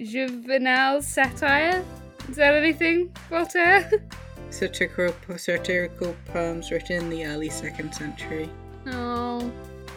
[0.00, 1.84] Juvenal satire.
[2.28, 3.90] Is that anything, Voltaire?
[4.50, 8.48] Satirical, satirical poems written in the early second century.
[8.86, 9.40] Oh.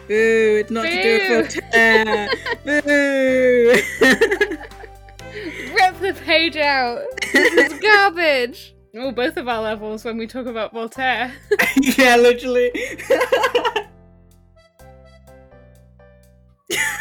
[0.07, 0.57] Boo!
[0.61, 1.37] It's not to do Boo.
[1.37, 2.29] with Voltaire.
[2.65, 3.73] Boo!
[5.75, 7.01] Rip the page out.
[7.31, 8.73] This is garbage.
[8.95, 11.31] Oh, both of our levels when we talk about Voltaire.
[11.77, 12.71] yeah, literally.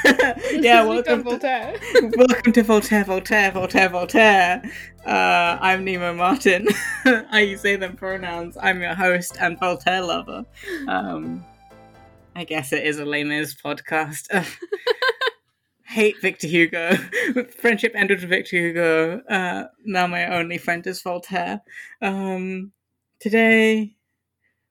[0.09, 1.81] Yeah, welcome, done to, Voltaire.
[2.17, 4.63] welcome to Voltaire, Voltaire, Voltaire, Voltaire.
[5.05, 6.69] Uh, I'm Nemo Martin.
[7.05, 8.57] I use they them pronouns.
[8.61, 10.45] I'm your host and Voltaire lover.
[10.87, 11.45] Um,
[12.35, 14.47] I guess it is a lame-ass podcast.
[15.85, 16.97] Hate Victor Hugo.
[17.59, 19.21] Friendship ended with Victor Hugo.
[19.29, 21.61] Uh, now my only friend is Voltaire.
[22.01, 22.73] Um,
[23.21, 23.97] today,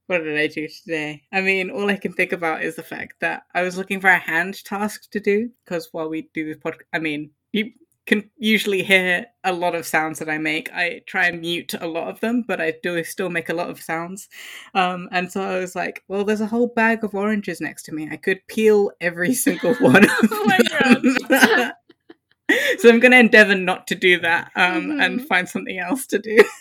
[0.07, 1.23] what did I do today?
[1.31, 4.09] I mean, all I can think about is the fact that I was looking for
[4.09, 7.71] a hand task to do because while we do this podcast, I mean, you
[8.05, 10.71] can usually hear a lot of sounds that I make.
[10.73, 13.69] I try and mute a lot of them, but I do still make a lot
[13.69, 14.29] of sounds.
[14.73, 17.91] Um, and so I was like, well, there's a whole bag of oranges next to
[17.91, 18.07] me.
[18.09, 21.71] I could peel every single one of Oh them.
[22.79, 25.27] so I'm going to endeavor not to do that um, and Mhm.
[25.27, 26.37] find something else to do.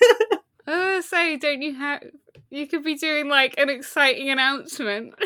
[0.68, 2.02] Oh, say, don't you have?
[2.50, 5.14] You could be doing like an exciting announcement.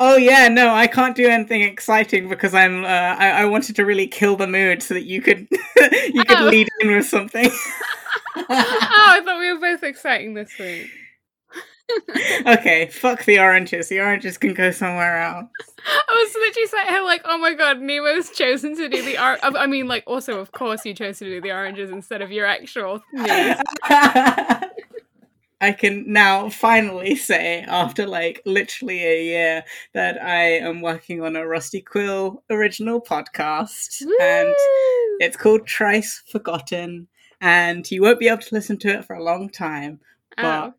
[0.00, 2.82] Oh yeah, no, I can't do anything exciting because I'm.
[2.84, 6.38] Uh, I, I wanted to really kill the mood so that you could you could
[6.38, 6.48] Oh.
[6.48, 7.48] lead in with something.
[8.36, 10.88] oh, I thought we were both exciting this week.
[12.46, 13.88] okay, fuck the oranges.
[13.90, 15.46] The oranges can go somewhere else.
[15.86, 19.66] I was literally here like, oh my god, Nemo's chosen to do the or- I
[19.68, 23.02] mean, like, also, of course, you chose to do the oranges instead of your actual
[23.12, 23.56] news.
[25.62, 31.36] I can now finally say, after like literally a year, that I am working on
[31.36, 34.52] a Rusty Quill original podcast, and
[35.20, 37.06] it's called Trice Forgotten,
[37.40, 40.00] and you won't be able to listen to it for a long time.
[40.36, 40.42] Oh.
[40.42, 40.74] but-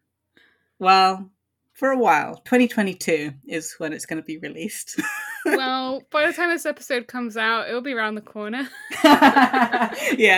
[0.79, 1.29] Well,
[1.71, 2.35] for a while.
[2.45, 4.99] 2022 is when it's going to be released.
[5.45, 8.67] well, by the time this episode comes out, it'll be around the corner.
[9.03, 9.91] yeah,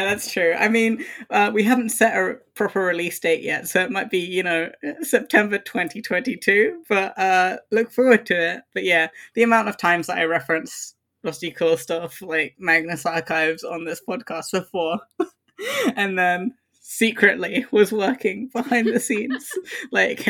[0.05, 0.53] that's true.
[0.57, 4.19] I mean, uh, we haven't set a proper release date yet, so it might be,
[4.19, 4.71] you know,
[5.01, 8.61] September 2022, but uh, look forward to it.
[8.73, 13.63] But yeah, the amount of times that I reference Rusty Quill stuff like Magnus Archives
[13.63, 14.99] on this podcast before,
[15.95, 16.53] and then
[16.87, 19.49] secretly was working behind the scenes.
[19.91, 20.25] like,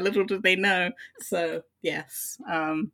[0.00, 0.90] little did they know.
[1.20, 2.90] So, yes, um,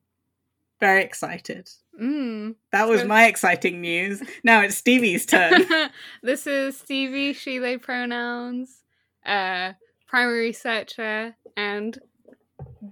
[0.81, 1.69] very excited.
[2.01, 2.55] Mm.
[2.73, 4.23] That was So- my exciting news.
[4.43, 5.67] Now it's Stevie's turn.
[6.23, 8.81] this is Stevie, she, they pronouns,
[9.27, 9.73] uh,
[10.09, 11.99] primary researcher, and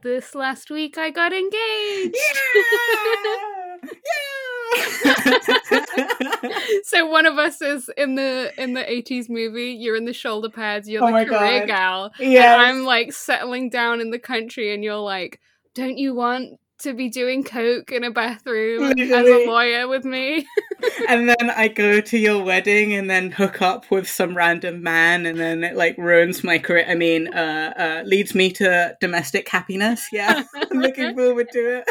[0.02, 2.14] this last week I got engaged.
[2.14, 3.76] yeah!
[3.82, 4.78] yeah!
[6.84, 10.48] so one of us is in the in the 80s movie you're in the shoulder
[10.50, 11.66] pads you're Oh the career God.
[11.68, 12.56] gal Yeah.
[12.58, 15.40] i'm like settling down in the country and you're like
[15.74, 19.44] don't you want to be doing coke in a bathroom as Literally.
[19.44, 20.46] a lawyer with me
[21.08, 25.26] and then I go to your wedding and then hook up with some random man
[25.26, 26.86] and then it like ruins my career.
[26.88, 30.06] I mean, uh, uh, leads me to domestic happiness.
[30.12, 31.88] Yeah, I'm looking forward to it.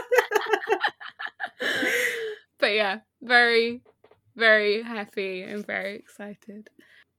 [2.59, 3.81] but yeah very
[4.35, 6.69] very happy and very excited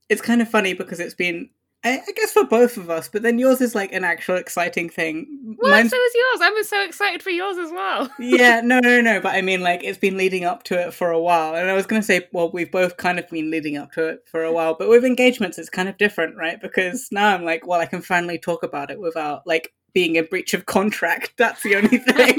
[0.08, 1.50] It's kind of funny because it's been,
[1.84, 4.88] I, I guess, for both of us, but then yours is like an actual exciting
[4.88, 5.56] thing.
[5.58, 9.00] well Mine's so is yours i'm so excited for yours as well yeah, no, no,
[9.00, 9.20] no.
[9.20, 11.54] But I mean, like, it's been leading up to it for a while.
[11.54, 14.08] And I was going to say, well, we've both kind of been leading up to
[14.08, 14.74] it for a while.
[14.78, 16.60] But with engagements, it's kind of different, right?
[16.60, 20.22] Because now I'm like, well, I can finally talk about it without, like, being a
[20.22, 21.32] breach of contract.
[21.38, 22.36] That's the only thing.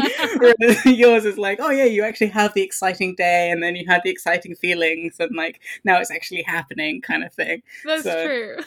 [0.97, 4.01] Yours is like, oh, yeah, you actually have the exciting day and then you had
[4.03, 7.61] the exciting feelings and, like, now it's actually happening kind of thing.
[7.85, 8.57] that's So- true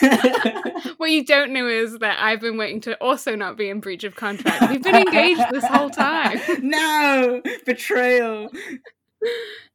[0.96, 4.02] what you don't know is that i've been waiting to also not be in breach
[4.04, 7.40] of contract we've been engaged this whole time no!
[7.64, 8.48] Betrayal!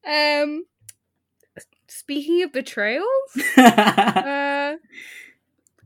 [0.07, 0.65] Um,
[1.87, 4.75] speaking of betrayals, uh,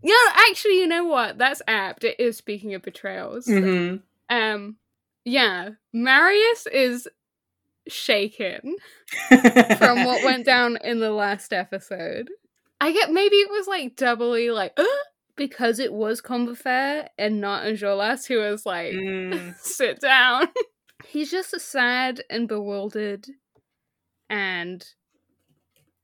[0.06, 1.38] yeah, actually, you know what?
[1.38, 2.04] That's apt.
[2.04, 3.46] It is speaking of betrayals.
[3.48, 3.96] hmm
[4.30, 4.78] Um,
[5.24, 7.08] yeah, Marius is
[7.88, 8.76] shaken
[9.78, 12.30] from what went down in the last episode.
[12.80, 14.78] I get maybe it was like doubly like
[15.36, 19.56] because it was Combeferre and not Enjolras who was like Mm.
[19.60, 20.48] sit down.
[21.08, 23.28] He's just sad and bewildered,
[24.30, 24.86] and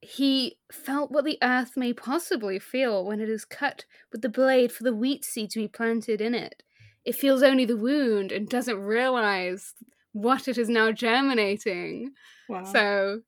[0.01, 4.71] he felt what the earth may possibly feel when it is cut with the blade
[4.71, 6.63] for the wheat seed to be planted in it.
[7.05, 9.73] It feels only the wound and doesn't realize
[10.13, 12.13] what it is now germinating.
[12.49, 12.63] Wow.
[12.63, 13.21] So,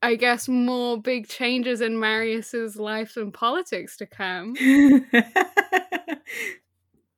[0.00, 4.54] I guess more big changes in Marius's life and politics to come.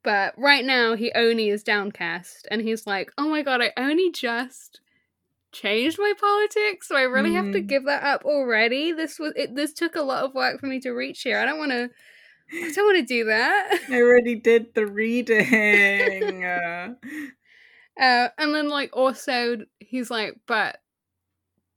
[0.05, 4.12] But right now, he only is downcast, and he's like, "Oh my god, I only
[4.12, 4.82] just
[5.54, 7.36] changed my politics, so I really mm.
[7.36, 7.66] have to mm.
[7.66, 8.92] give that up already.
[8.92, 11.38] This was it, this took a lot of work for me to reach here.
[11.38, 11.90] I don't want to."
[12.52, 13.80] I don't want to do that.
[13.88, 16.44] I already did the reading.
[16.44, 16.94] uh.
[17.96, 20.80] Uh, and then, like, also, he's like, but,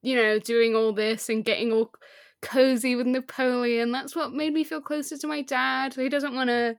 [0.01, 1.91] you know, doing all this and getting all
[2.41, 5.93] cozy with Napoleon, that's what made me feel closer to my dad.
[5.93, 6.75] He doesn't want to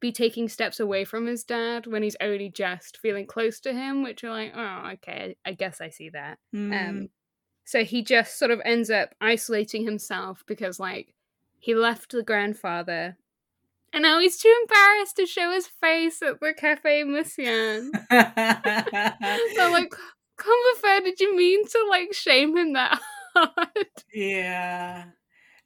[0.00, 4.02] be taking steps away from his dad when he's only just feeling close to him,
[4.02, 6.38] which are like, oh, okay, I guess I see that.
[6.54, 6.88] Mm.
[6.88, 7.08] Um,
[7.64, 11.14] so he just sort of ends up isolating himself because, like,
[11.58, 13.16] he left the grandfather,
[13.92, 17.90] and now he's too embarrassed to show his face at the Cafe Musain.
[19.56, 19.94] so, like,
[20.38, 23.00] Combeferre, did you mean to like shame him that
[23.34, 23.86] hard?
[24.14, 25.04] Yeah.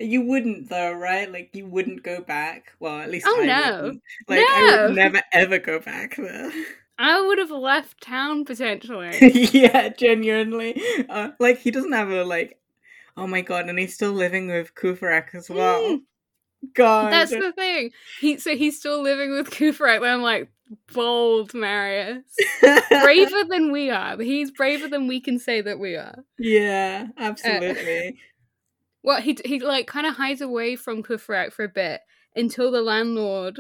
[0.03, 1.31] You wouldn't though, right?
[1.31, 2.73] Like you wouldn't go back.
[2.81, 4.03] Well, at least oh I no, wouldn't.
[4.29, 4.47] like no.
[4.49, 6.53] I would never ever go back there.
[6.99, 9.17] I would have left town potentially.
[9.53, 10.81] yeah, genuinely.
[11.09, 12.59] Uh, like he doesn't have a like.
[13.17, 15.83] Oh my god, and he's still living with Courfeyrac as well.
[15.83, 16.01] Mm.
[16.75, 17.91] God, that's the thing.
[18.21, 20.07] He so he's still living with Courfeyrac.
[20.07, 20.49] I'm like
[20.93, 22.25] bold, Marius,
[22.61, 24.21] braver than we are.
[24.21, 26.25] He's braver than we can say that we are.
[26.39, 28.09] Yeah, absolutely.
[28.09, 28.13] Uh,
[29.03, 32.01] well, he he like kind of hides away from Courfeyrac for a bit
[32.37, 33.59] until the landlord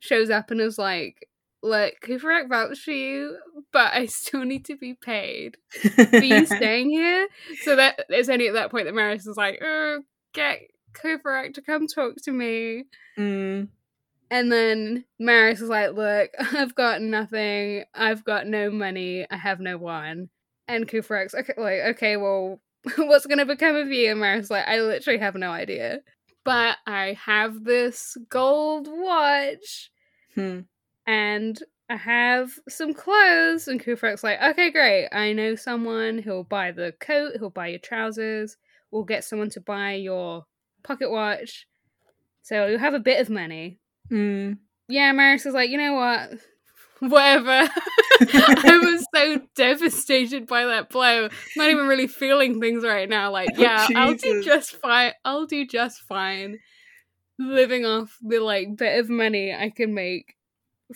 [0.00, 1.28] shows up and is like,
[1.62, 3.36] "Look, Courfeyrac vouched for you,
[3.72, 7.28] but I still need to be paid for you staying here."
[7.62, 10.02] So that it's only at that point that Marius is like, oh,
[10.32, 10.62] "Get
[10.92, 12.84] Courfeyrac to come talk to me."
[13.16, 13.68] Mm.
[14.32, 17.84] And then Marius is like, "Look, I've got nothing.
[17.94, 19.26] I've got no money.
[19.30, 20.30] I have no one."
[20.66, 22.60] And Courfeyrac's okay, like, "Okay, well."
[22.96, 24.10] what's gonna become of you?
[24.10, 26.00] And like, I literally have no idea.
[26.44, 29.90] But I have this gold watch.
[30.34, 30.60] Hmm.
[31.06, 31.60] And
[31.90, 33.68] I have some clothes.
[33.68, 35.08] And Courfeyrac's like, okay, great.
[35.12, 38.56] I know someone who'll buy the coat, who'll buy your trousers.
[38.90, 40.46] We'll get someone to buy your
[40.82, 41.66] pocket watch.
[42.42, 43.78] So you'll have a bit of money.
[44.10, 44.58] Mm.
[44.88, 46.30] Yeah, Marius is like, you know what?
[47.00, 47.68] Whatever.
[48.20, 51.24] I was so devastated by that blow.
[51.24, 53.30] I'm not even really feeling things right now.
[53.30, 55.12] Like, yeah, oh, I'll do just fine.
[55.24, 56.58] I'll do just fine.
[57.38, 60.36] Living off the like bit of money I can make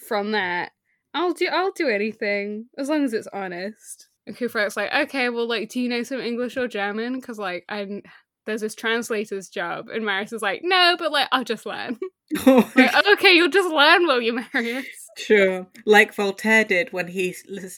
[0.06, 0.72] from that.
[1.14, 4.08] I'll do I'll do anything as long as it's honest.
[4.26, 7.20] And Courfeyrac's like, okay, well, like, do you know some English or German?
[7.20, 8.02] Because like, I
[8.46, 11.98] there's this translator's job, and Marius is like, no, but like, I'll just learn.
[12.46, 14.86] Like, okay, you'll just learn, will you, Marius?
[15.16, 15.66] Sure.
[15.86, 17.34] Like Voltaire did when he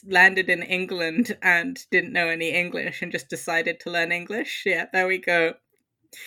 [0.07, 4.63] landed in England and didn't know any English and just decided to learn English.
[4.65, 5.53] Yeah, there we go.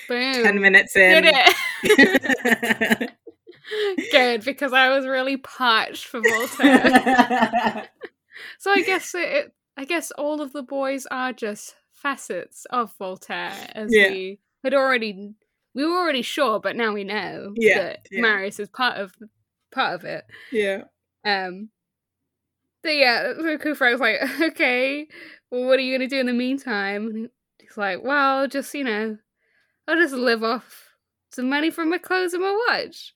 [0.09, 0.35] Boom.
[0.35, 1.23] 10 minutes in.
[1.23, 1.35] Did
[1.83, 3.11] it.
[4.13, 7.89] Good, because I was really parched for Voltaire.
[8.59, 13.71] so I guess it, I guess all of the boys are just facets of Voltaire
[13.75, 14.11] as yeah.
[14.11, 15.35] we had already
[15.75, 18.21] we were already sure, but now we know yeah, that yeah.
[18.21, 19.15] Marius is part of
[19.73, 20.25] part of it.
[20.51, 20.83] Yeah.
[21.25, 21.71] Um,
[22.83, 25.07] but yeah, was like, okay,
[25.51, 27.07] well, what are you going to do in the meantime?
[27.07, 29.19] And he's like, well, just, you know,
[29.87, 30.95] I'll just live off
[31.31, 33.13] some money from my clothes and my watch.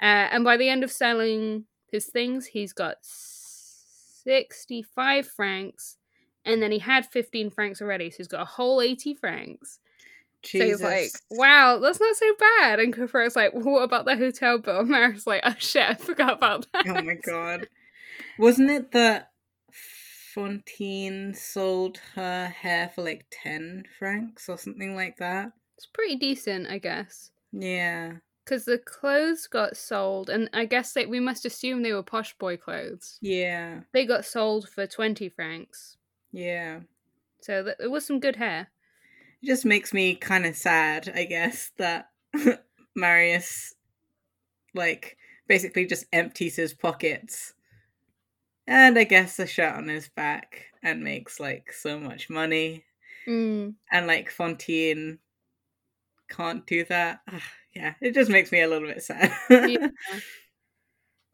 [0.00, 5.97] Uh, and by the end of selling his things, he's got 65 francs.
[6.48, 9.80] And then he had 15 francs already, so he's got a whole 80 francs.
[10.42, 10.80] Jesus.
[10.80, 12.80] So he's like, wow, that's not so bad.
[12.80, 14.78] And Courfeyrac like, well, what about the hotel bill?
[14.80, 16.86] And Marius like, oh shit, I forgot about that.
[16.88, 17.68] Oh my god.
[18.38, 19.32] Wasn't it that
[19.70, 25.52] Fantine sold her hair for like 10 francs or something like that?
[25.76, 27.30] It's pretty decent, I guess.
[27.52, 28.14] Yeah.
[28.44, 32.34] Because the clothes got sold, and I guess that we must assume they were posh
[32.38, 33.18] boy clothes.
[33.20, 33.80] Yeah.
[33.92, 35.97] They got sold for 20 francs.
[36.32, 36.80] Yeah.
[37.40, 38.68] So th- it was some good hair
[39.42, 42.10] it just makes me kind of sad, I guess, that
[42.96, 43.74] Marius,
[44.74, 45.16] like,
[45.46, 47.54] basically just empties his pockets
[48.66, 52.84] and I guess a shirt on his back and makes, like, so much money.
[53.26, 53.74] Mm.
[53.90, 55.18] And, like, Fantine
[56.28, 57.20] can't do that.
[57.32, 57.40] Ugh,
[57.74, 59.32] yeah, it just makes me a little bit sad.
[59.50, 59.88] yeah.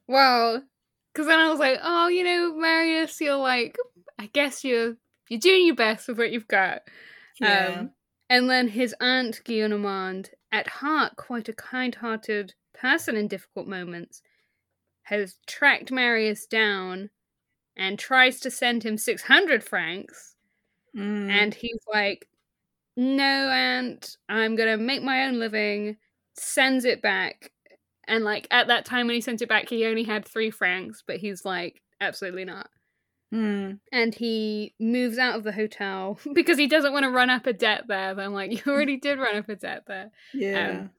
[0.06, 0.62] Well,
[1.10, 3.74] because then I was like, oh, you know, Marius, you're like,
[4.18, 4.96] I guess you're
[5.28, 6.82] you're doing your best with what you've got.
[7.40, 7.76] Yeah.
[7.78, 7.90] Um,
[8.28, 14.22] and then his aunt Gillenormand, at heart quite a kind-hearted person in difficult moments,
[15.04, 17.10] has tracked Marius down
[17.76, 20.36] and tries to send him 600 francs.
[20.96, 21.30] Mm.
[21.30, 22.28] And he's like,
[22.96, 25.96] no, aunt, I'm gonna make my own living,
[26.34, 27.50] sends it back.
[28.06, 31.02] And like at that time when he sent it back, he only had three francs,
[31.06, 32.68] but he's like, absolutely not.
[33.34, 33.72] Hmm.
[33.90, 37.52] And he moves out of the hotel because he doesn't want to run up a
[37.52, 38.14] debt there.
[38.14, 40.10] But I'm like, you already did run up a debt there.
[40.32, 40.68] Yeah.
[40.82, 40.90] Um,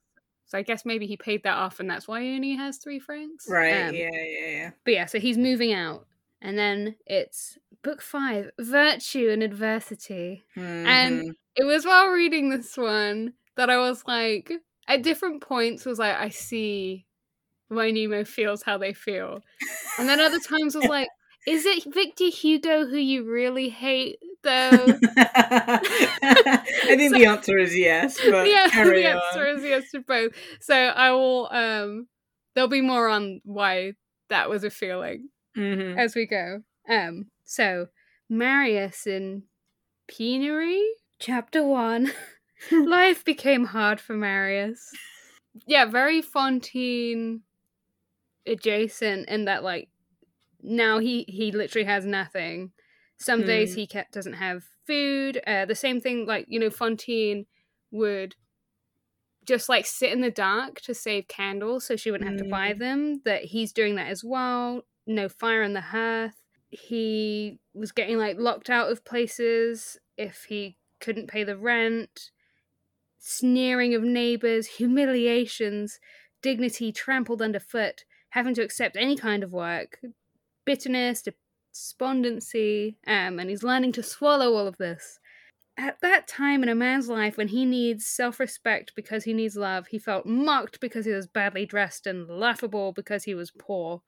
[0.44, 2.98] So I guess maybe he paid that off and that's why he only has three
[2.98, 3.46] francs.
[3.48, 3.88] right.
[3.88, 4.10] Um, yeah.
[4.12, 4.46] Yeah.
[4.48, 4.70] Yeah.
[4.84, 6.06] But yeah, so he's moving out.
[6.42, 10.44] And then it's book five Virtue and Adversity.
[10.54, 11.30] And Mhm.
[11.56, 14.52] it was while reading this one that I was like,
[14.86, 17.06] at different points, was like, I see
[17.68, 19.40] why Nemo feels how they feel.
[19.98, 21.08] And then other times was like,
[21.46, 24.98] is it Victor Hugo who you really hate, though?
[25.16, 29.22] I think the answer is yes, but yeah, the on.
[29.22, 30.32] answer is yes to both.
[30.60, 32.08] So I will, um,
[32.54, 33.92] there'll be more on why
[34.28, 35.96] that was a feeling Mhm.
[35.98, 36.62] as we go.
[36.88, 37.86] Um, so
[38.28, 39.44] Marius in
[40.08, 40.82] Penury,
[41.18, 42.12] chapter one.
[42.72, 44.90] Life became hard for Marius.
[45.66, 47.42] Yeah, very Fantine
[48.46, 49.88] adjacent in that like
[50.66, 52.72] now he he literally has nothing.
[53.18, 53.80] Some days Hmm.
[53.80, 55.40] he ca- doesn't have food.
[55.46, 57.46] Uh, the same thing like you know Fantine
[57.90, 58.34] would
[59.44, 62.72] just like sit in the dark to save candles so she wouldn't have to buy
[62.74, 62.78] Mm.
[62.78, 63.22] them.
[63.24, 64.82] That he's doing that as well.
[65.06, 66.34] No fire on the hearth.
[66.68, 72.32] He was getting like locked out of places if he couldn't pay the rent.
[73.18, 75.98] Sneering of neighbors, humiliations,
[76.42, 80.00] dignity trampled underfoot, having to accept any kind of work,
[80.66, 81.22] bitterness,
[81.72, 85.18] despondency, um, and he's learning to swallow all of this.
[85.78, 89.56] At that time in a man's life when he needs self respect because he needs
[89.56, 94.02] love, he felt mocked because he was badly dressed and laughable because he was poor.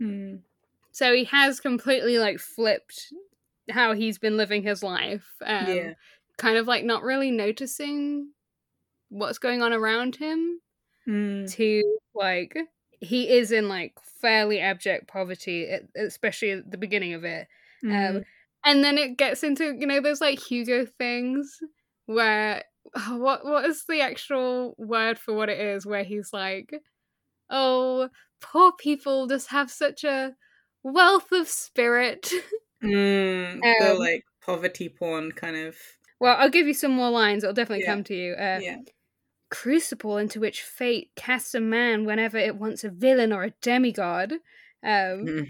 [0.00, 0.40] Mm.
[0.90, 3.12] So he has completely like flipped
[3.70, 5.26] how he's been living his life.
[5.44, 5.92] Um, Yeah.
[6.38, 8.30] Kind of like not really noticing
[9.10, 10.60] what's going on around him
[11.06, 11.50] Mm.
[11.52, 11.82] to
[12.14, 12.56] like
[13.02, 17.48] he is in like fairly abject poverty, especially at the beginning of it.
[17.84, 18.16] Mm.
[18.18, 18.22] Um,
[18.64, 21.58] and then it gets into you know those like Hugo things
[22.06, 22.62] where
[22.94, 26.72] oh, what what is the actual word for what it is where he's like,
[27.50, 28.08] oh,
[28.40, 30.34] poor people just have such a
[30.84, 32.30] wealth of spirit.
[32.82, 33.60] Mm.
[33.80, 35.76] the um, like poverty porn kind of.
[36.20, 37.42] well, I'll give you some more lines.
[37.42, 37.92] It'll definitely Yeah.
[37.92, 38.32] come to you.
[38.34, 38.76] Uh, yeah.
[39.52, 44.32] Crucible into which fate casts a man whenever it wants a villain or a demigod.
[44.82, 45.48] Um, Mm.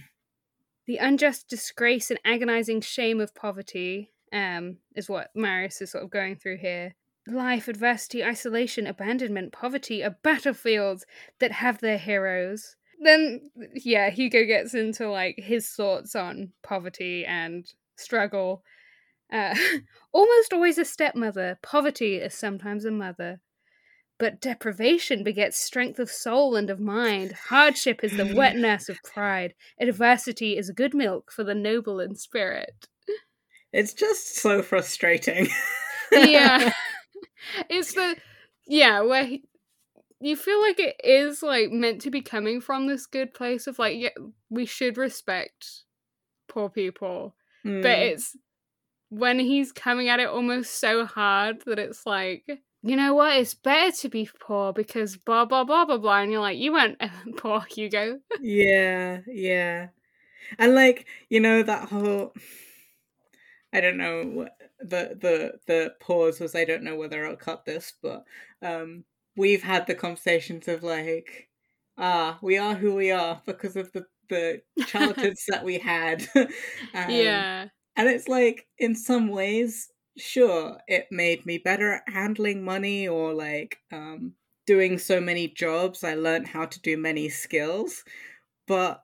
[0.86, 6.10] The unjust disgrace and agonizing shame of poverty um, is what Marius is sort of
[6.10, 6.96] going through here.
[7.28, 11.06] Life, adversity, isolation, abandonment, poverty are battlefields
[11.38, 12.74] that have their heroes.
[13.00, 18.64] Then, yeah, Hugo gets into like his thoughts on poverty and struggle.
[19.32, 19.54] Uh,
[20.12, 23.40] almost always a stepmother, poverty is sometimes a mother.
[24.22, 27.32] But deprivation begets strength of soul and of mind.
[27.48, 29.52] Hardship is the wet nurse of pride.
[29.80, 32.86] Adversity is good milk for the noble in spirit.
[33.72, 35.48] It's just so frustrating.
[36.12, 36.72] yeah.
[37.68, 38.14] it's the
[38.68, 39.42] yeah, where he,
[40.20, 43.80] you feel like it is like meant to be coming from this good place of
[43.80, 44.10] like yeah,
[44.48, 45.82] we should respect
[46.46, 47.34] poor people.
[47.66, 47.82] Mm.
[47.82, 48.36] But it's
[49.08, 52.44] when he's coming at it almost so hard that it's like
[52.82, 53.36] you know what?
[53.36, 56.72] It's better to be poor because blah blah blah blah blah, and you're like, you
[56.72, 57.00] weren't
[57.36, 58.20] poor, Hugo.
[58.40, 59.88] yeah, yeah.
[60.58, 62.34] And like, you know, that whole
[63.72, 67.64] I don't know what the the the pause was I don't know whether I'll cut
[67.64, 68.24] this, but
[68.60, 69.04] um
[69.36, 71.48] we've had the conversations of like
[71.98, 76.26] ah, we are who we are because of the the childhoods that we had.
[76.36, 76.48] um,
[77.08, 83.08] yeah, And it's like, in some ways, sure, it made me better at handling money
[83.08, 84.34] or like um,
[84.66, 86.04] doing so many jobs.
[86.04, 88.04] I learned how to do many skills,
[88.66, 89.02] but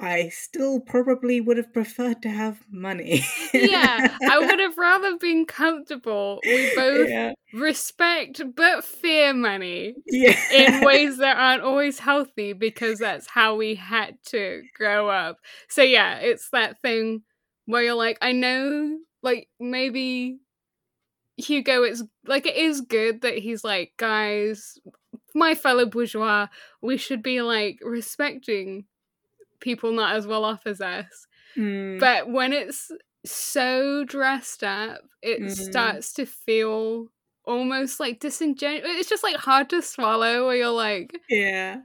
[0.00, 3.22] I still probably would have preferred to have money.
[3.52, 4.16] yeah.
[4.28, 6.40] I would have rather been comfortable.
[6.42, 7.32] We both yeah.
[7.52, 9.94] respect but fear money.
[10.06, 10.38] Yeah.
[10.52, 15.36] in ways that aren't always healthy because that's how we had to grow up.
[15.68, 17.22] So yeah, it's that thing
[17.66, 20.40] where you're like, I know, like maybe
[21.36, 24.78] Hugo, it's like it is good that he's like, guys,
[25.34, 26.48] my fellow bourgeois,
[26.82, 28.86] we should be like respecting
[29.60, 31.26] people not as well off as us.
[31.56, 32.90] Mm, But when it's
[33.26, 35.50] so dressed up, it Mhm.
[35.50, 37.08] starts to feel
[37.44, 38.84] almost like disingenuous.
[38.98, 41.82] It's just like hard to swallow where you're like, yeah.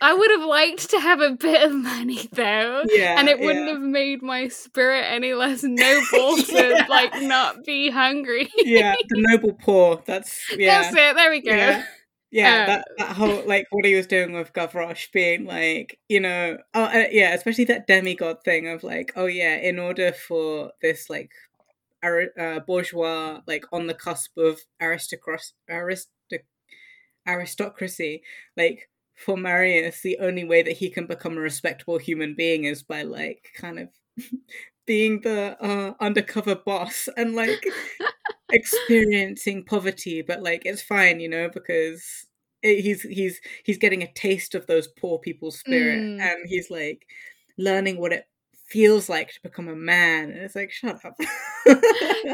[0.00, 2.82] I would have liked to have a bit of money though.
[2.88, 3.18] Yeah.
[3.18, 3.72] and it wouldn't yeah.
[3.74, 6.84] have made my spirit any less noble Yeah.
[6.84, 8.50] to like not be hungry.
[8.58, 10.02] yeah, the noble poor.
[10.06, 10.82] That's yeah.
[10.82, 11.16] That's it.
[11.16, 11.54] There we go.
[11.54, 11.84] Yeah.
[12.32, 16.20] Yeah, Uh, that, that whole like what he was doing with Gavroche being like, you
[16.20, 20.72] know, oh uh, yeah, especially that demigod thing of like, oh yeah, in order for
[20.82, 21.30] this like
[22.02, 26.42] ari- uh, bourgeois like on the cusp of aristocracy, aristoc-
[27.26, 28.22] aristocracy,
[28.56, 32.82] like for Marius, the only way that he can become a respectable human being is
[32.82, 33.88] by like kind of
[34.86, 37.64] being the uh, undercover boss and like
[38.52, 42.26] experiencing poverty, but like it's fine, you know, because
[42.62, 46.20] it, he's he's he's getting a taste of those poor people's spirit, Mm.
[46.20, 47.06] and he's like
[47.58, 48.26] learning what it
[48.66, 50.30] feels like to become a man.
[50.30, 51.16] And it's like, shut up.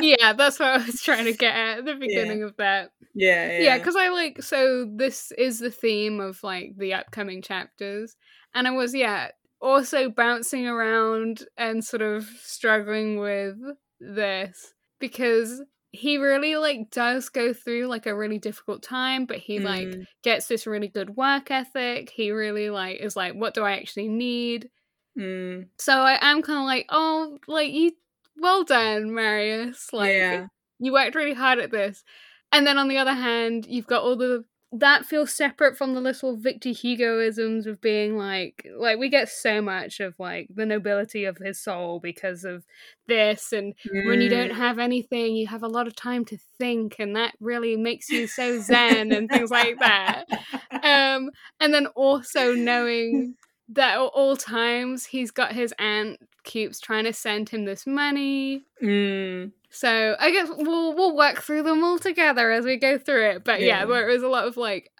[0.00, 2.92] yeah, that's what I was trying to get at at the beginning of that.
[3.14, 8.16] yeah, Yeah, because I like so this is the theme of like the upcoming chapters,
[8.54, 13.56] and I was yeah also bouncing around and sort of struggling with
[14.00, 15.62] this because
[15.92, 20.04] he really like does go through like a really difficult time, but he like Mm,
[20.24, 22.10] gets this really good work ethic.
[22.10, 24.70] He really like is like, what do I actually need?
[25.18, 27.92] Mm, So I am kind of like, oh, like you,
[28.36, 29.92] well done, Marius.
[29.92, 30.46] Like yeah,
[30.78, 32.04] you worked really hard at this.
[32.52, 36.00] And then on the other hand, you've got all the that feels separate from the
[36.00, 41.24] little Victor Hugoisms of being like like we get so much of like the nobility
[41.26, 42.64] of his soul because of
[43.06, 43.74] this and
[44.06, 44.56] when you don't Mm.
[44.56, 48.26] have anything you have a lot of time to think and that really makes you
[48.26, 50.26] so zen and things like that
[50.82, 53.34] um and then also knowing
[53.74, 58.64] that at all times he's got his aunt keeps trying to send him this money
[58.82, 63.30] Mm, so I guess we'll we'll work through them all together as we go through
[63.30, 63.44] it.
[63.44, 63.84] But yeah, Yeah.
[63.86, 64.90] there was a lot of like,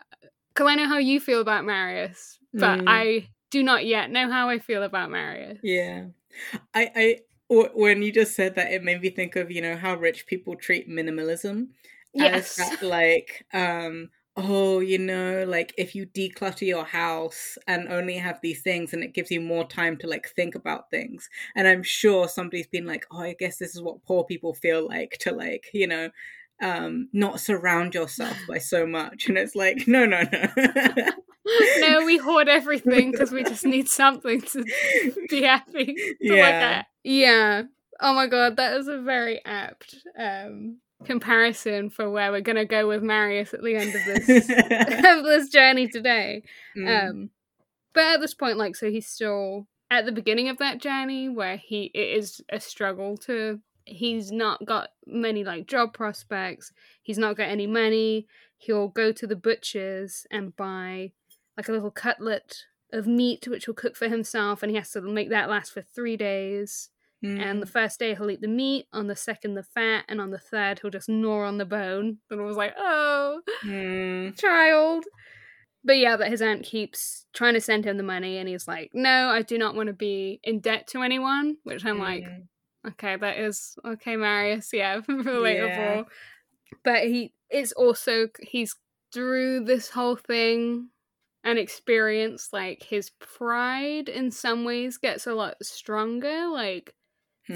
[0.55, 2.85] because I know how you feel about Marius, but Mm.
[2.87, 5.59] I do not yet know how I feel about Marius.
[5.63, 6.07] yeah.
[6.75, 7.19] I I
[7.51, 10.55] when you just said that, it made me think of you know how rich people
[10.57, 11.69] treat minimalism
[12.15, 12.57] Yes.
[12.57, 18.41] that like um oh you know like if you declutter your house and only have
[18.43, 21.83] these things and it gives you more time to like think about things and i'm
[21.83, 25.33] sure somebody's been like oh i guess this is what poor people feel like to
[25.33, 26.09] like you know
[26.63, 31.11] um not surround yourself by so much and it's like no no no
[31.81, 34.65] no, we hoard everything because we just need something to
[35.29, 36.85] be happy to yeah.
[37.03, 37.63] Yeah.
[38.01, 42.87] Oh my god, that is a very apt um comparison for where we're gonna go
[42.89, 46.43] with Marius at the end of this of this journey today.
[46.77, 47.31] Mm, Um,
[47.95, 51.57] but at this point, like, so he's still at the beginning of that journey where
[51.57, 53.61] he it is a struggle to.
[53.85, 56.73] He's not got many like job prospects.
[57.03, 58.27] He's not got any money.
[58.57, 61.11] He'll go to the butcher's and buy
[61.57, 65.01] like a little cutlet of meat, which he'll cook for himself, and he has to
[65.01, 66.91] make that last for three days.
[67.23, 70.21] And the mm, first day he'll eat the meat, on the second the fat, and
[70.21, 72.19] on the third he'll just gnaw on the bone.
[72.31, 75.05] And I was like, oh, mm, child.
[75.85, 78.91] But yeah, that his aunt keeps trying to send him the money, and he's like,
[78.95, 82.47] "No, I do not want to be in debt to anyone." Which I'm like, mm.
[82.91, 84.71] okay, that is okay, Marius.
[84.73, 85.97] Yeah, relatable.
[85.97, 86.03] Yeah.
[86.85, 88.77] But he, it's also he's
[89.13, 90.89] through this whole thing
[91.45, 96.47] and experience like his pride in some ways gets a lot stronger.
[96.47, 96.95] Like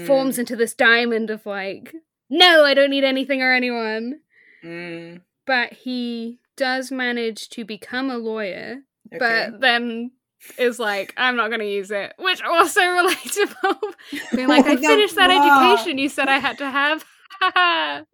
[0.05, 1.93] forms Mm, into this diamond of like,
[2.29, 4.19] no, I don't need anything or anyone
[4.63, 8.79] mm, but he does manage to become a lawyer,
[9.13, 9.17] okay.
[9.19, 10.11] but then
[10.57, 13.93] is like, I'm not going to use it, which also relatable.
[14.35, 17.05] Being like, I finished that education you said I had to have.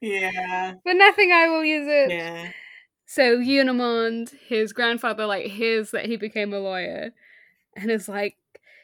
[0.00, 2.10] yeah For nothing, I will use it.
[2.10, 2.48] yeah
[3.06, 7.10] So Gillenormand, his grandfather, like hears that he became a lawyer,
[7.76, 8.36] and is like,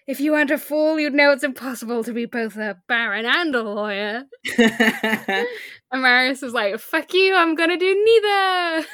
[0.06, 3.54] "If you weren't a fool, you'd know it's impossible to be both a baron and
[3.54, 4.24] a lawyer."
[5.92, 7.34] And Marius is like, "Fuck you!
[7.36, 8.86] I'm gonna do neither."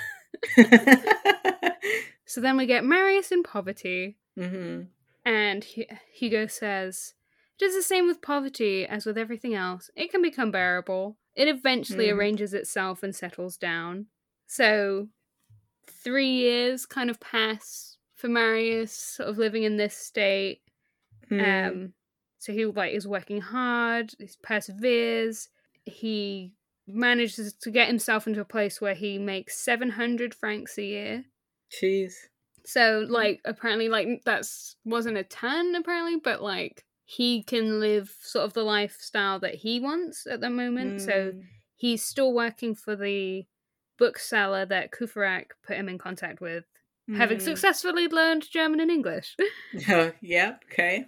[2.25, 4.83] So then we get Marius in poverty, hmm
[5.25, 7.15] and Hu- Hugo says,
[7.61, 9.91] "It is the same with poverty as with everything else.
[9.95, 11.19] It can become bearable.
[11.35, 12.15] It eventually Mm.
[12.17, 14.07] arranges itself and settles down."
[14.47, 15.09] So,
[15.87, 20.63] three years kind of pass for Marius, sort of living in this state.
[21.31, 21.69] Mm.
[21.71, 21.93] Um,
[22.39, 24.13] so he like is working hard.
[24.19, 25.49] He perseveres.
[25.85, 26.53] He
[26.87, 31.25] manages to get himself into a place where he makes seven hundred francs a year.
[31.81, 32.13] Jeez.
[32.65, 38.45] So like apparently like that's wasn't a ton apparently, but like he can live sort
[38.45, 41.01] of the lifestyle that he wants at the moment.
[41.03, 41.43] So Mm.
[41.77, 43.45] he's still working for the
[43.99, 46.65] bookseller that Courfeyrac put him in contact with.
[47.17, 47.43] Having Mm.
[47.43, 49.37] successfully learned German and English.
[50.21, 51.07] Yeah, okay.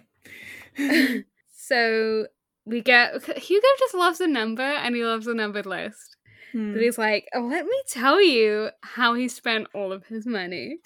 [1.55, 2.27] so
[2.65, 6.17] we get Hugo just loves a number and he loves a numbered list.
[6.51, 6.73] Hmm.
[6.73, 10.77] But he's like, oh, let me tell you how he spent all of his money.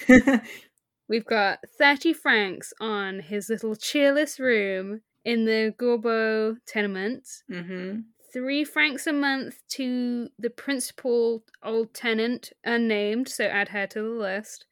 [1.08, 8.02] We've got 30 francs on his little cheerless room in the Gorbeau tenement, mm-hmm.
[8.32, 14.08] three francs a month to the principal old tenant, unnamed, so add her to the
[14.10, 14.66] list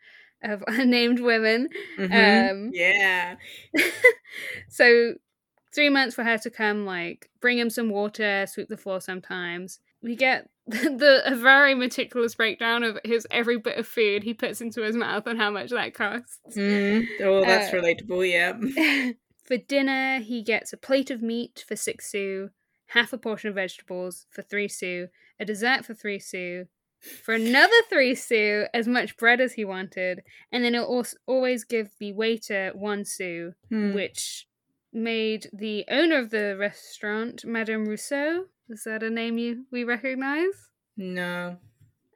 [0.43, 1.69] of unnamed women.
[1.97, 2.52] Mm-hmm.
[2.52, 3.36] Um, yeah.
[4.69, 5.13] so
[5.73, 9.80] three months for her to come, like bring him some water, sweep the floor sometimes.
[10.02, 14.62] We get the a very meticulous breakdown of his every bit of food he puts
[14.62, 16.39] into his mouth and how much that costs.
[16.56, 17.06] Mm.
[17.21, 18.30] Oh, that's Uh, relatable.
[18.30, 19.12] Yeah.
[19.43, 22.50] for dinner, he gets a plate of meat for six sous,
[22.88, 26.67] half a portion of vegetables for three sous, a dessert for three sous,
[27.24, 31.63] for another three sous, as much bread as he wanted, and then he'll also always
[31.63, 33.93] give the waiter one sou, Hmm.
[33.93, 34.48] which
[34.93, 40.70] made the owner of the restaurant, Madame Rousseau, is that a name you we recognize?
[40.96, 41.58] No.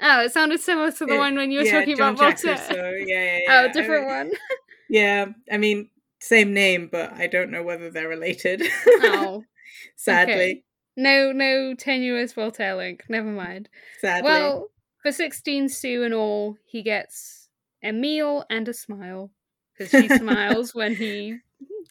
[0.01, 2.41] Oh, it sounded similar to the Yeah, one when you were yeah, talking John about
[2.41, 2.55] Voltaire.
[2.55, 2.91] Rousseau.
[3.05, 3.61] Yeah, yeah, yeah.
[3.61, 4.31] Oh, I different mean- one.
[4.89, 8.61] Yeah, I mean, same name, but I don't know whether they're related.
[8.87, 9.45] oh,
[9.95, 10.33] Sadly.
[10.33, 10.63] okay.
[10.97, 13.03] no, no tenuous Voltaire link.
[13.07, 13.69] Never mind.
[14.01, 14.29] Sadly.
[14.29, 14.69] Well,
[15.01, 17.49] for 16 sous in all, he gets
[17.83, 19.31] a meal and a smile.
[19.77, 21.39] Because she smiles when he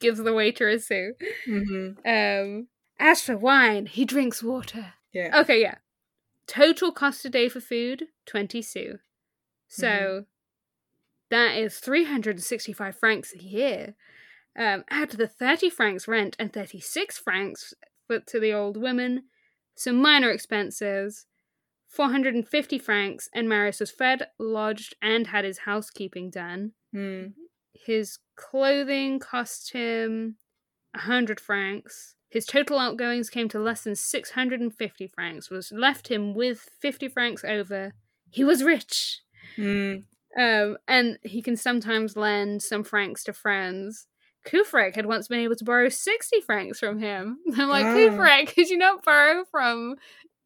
[0.01, 1.15] gives the waiter a sou.
[1.47, 2.69] hmm Um,
[2.99, 4.95] as for wine, he drinks water.
[5.13, 5.41] Yeah.
[5.41, 5.77] Okay, yeah.
[6.47, 9.01] Total cost a day for food, 20 sous.
[9.69, 10.27] So Mhm.
[11.31, 13.95] that is 365 francs a year.
[14.59, 17.73] Um, add the 30 francs rent and 36 francs
[18.09, 19.25] put to the old women,
[19.77, 21.27] some minor expenses,
[21.91, 26.73] 450 francs, and Marius was fed, lodged, and had his housekeeping done.
[26.95, 27.33] Mm.
[27.75, 30.37] His clothing cost him
[30.95, 32.15] 100 francs.
[32.29, 37.45] His total outgoings came to less than 650 francs, was left him with 50 francs
[37.45, 37.93] over.
[38.31, 39.23] He was rich.
[39.59, 40.05] Mm.
[40.39, 44.07] Um, and he can sometimes lend some francs to friends.
[44.47, 47.39] Courfeyrac had once been able to borrow 60 francs from him.
[47.59, 47.97] I'm like, Wow.
[47.97, 49.97] Courfeyrac, could you not borrow from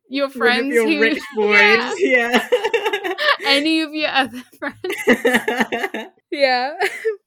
[0.09, 1.57] your friends your who rich boys.
[1.59, 1.95] Yeah.
[1.99, 3.15] Yeah.
[3.47, 6.11] any of your other friends?
[6.31, 6.75] Yeah,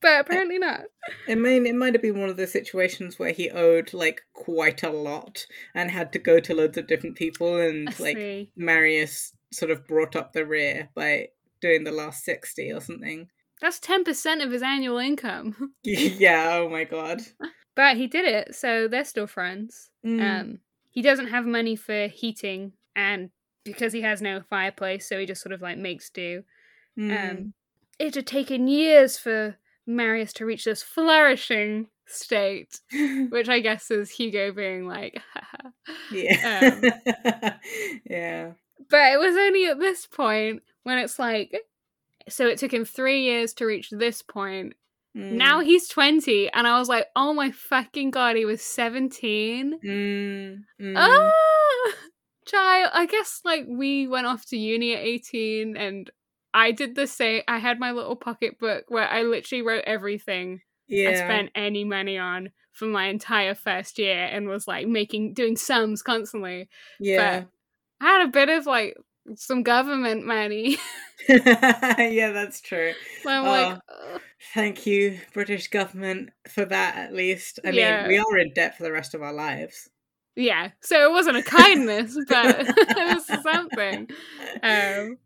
[0.02, 0.82] but apparently not.
[1.28, 4.84] it might it might have been one of those situations where he owed like quite
[4.84, 8.50] a lot and had to go to loads of different people I and like.
[8.58, 11.30] Marius sort of brought up the rear by
[11.62, 13.30] doing the last 60 or something.
[13.62, 15.74] That's 10% of his annual income.
[15.84, 17.22] yeah, oh my god.
[17.76, 19.90] But he did it, so they're still friends.
[20.06, 20.22] Mm.
[20.42, 20.60] Um,
[20.98, 23.30] he doesn't have money for heating, and
[23.64, 26.42] because he has no fireplace, so he just sort of like makes do.
[26.98, 27.32] Mm.
[27.32, 27.54] Um,
[28.00, 32.80] it had taken years for Marius to reach this flourishing state,
[33.30, 35.70] which I guess is Hugo being like, Haha.
[36.12, 36.72] yeah.
[36.74, 37.54] um,
[38.10, 38.54] yeah.
[38.90, 41.56] but it was only at this point when it's like,
[42.28, 44.74] so it took him three years to reach this point.
[45.17, 45.65] Now Mm.
[45.65, 49.80] he's 20, and I was like, oh my fucking god, he was 17.
[49.84, 50.58] Mm.
[50.80, 50.93] Mm.
[50.95, 51.32] Ah,
[52.45, 52.91] child.
[52.93, 56.10] I guess like we went off to uni at 18 and
[56.53, 57.41] I did the same.
[57.47, 61.10] I had my little pocketbook where I literally wrote everything yeah.
[61.10, 65.58] I spent any money on for my entire first year and was like making, doing
[65.58, 66.69] sums constantly.
[66.99, 67.43] yeah.
[67.99, 68.95] I had a bit of like
[69.36, 70.78] some government money.
[71.30, 72.94] yeah, that's true.
[73.24, 73.50] So I'm Oh.
[73.50, 73.80] like.
[74.54, 77.60] Thank you, British government, for that at least.
[77.66, 78.02] I Yeah.
[78.04, 79.90] mean, we are in debt for the rest of our lives.
[80.36, 80.70] yeah.
[80.82, 84.08] So it wasn't a kindness, but it was something.
[84.63, 85.18] Um,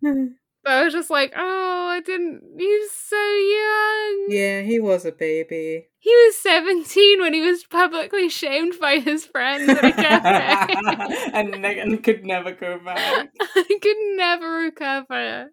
[0.63, 2.41] but I was just like, oh, I didn't.
[2.57, 4.25] He was so young.
[4.29, 5.87] yeah, he was a baby.
[5.99, 11.31] He was 17 when he was publicly shamed by his friends at a cafe.
[11.33, 13.29] and, ne- and could never go back.
[13.41, 15.49] I could never recover.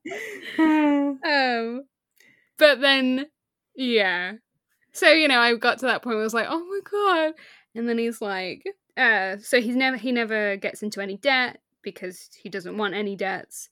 [1.25, 1.83] Um,
[2.59, 3.27] but then,
[3.77, 4.33] yeah.
[4.93, 7.35] So you know, I got to that point where I was like, oh my god.
[7.75, 8.65] And then he's like,
[8.97, 13.17] uh, so he's never he never gets into any debt because he doesn't want any
[13.17, 13.69] debts.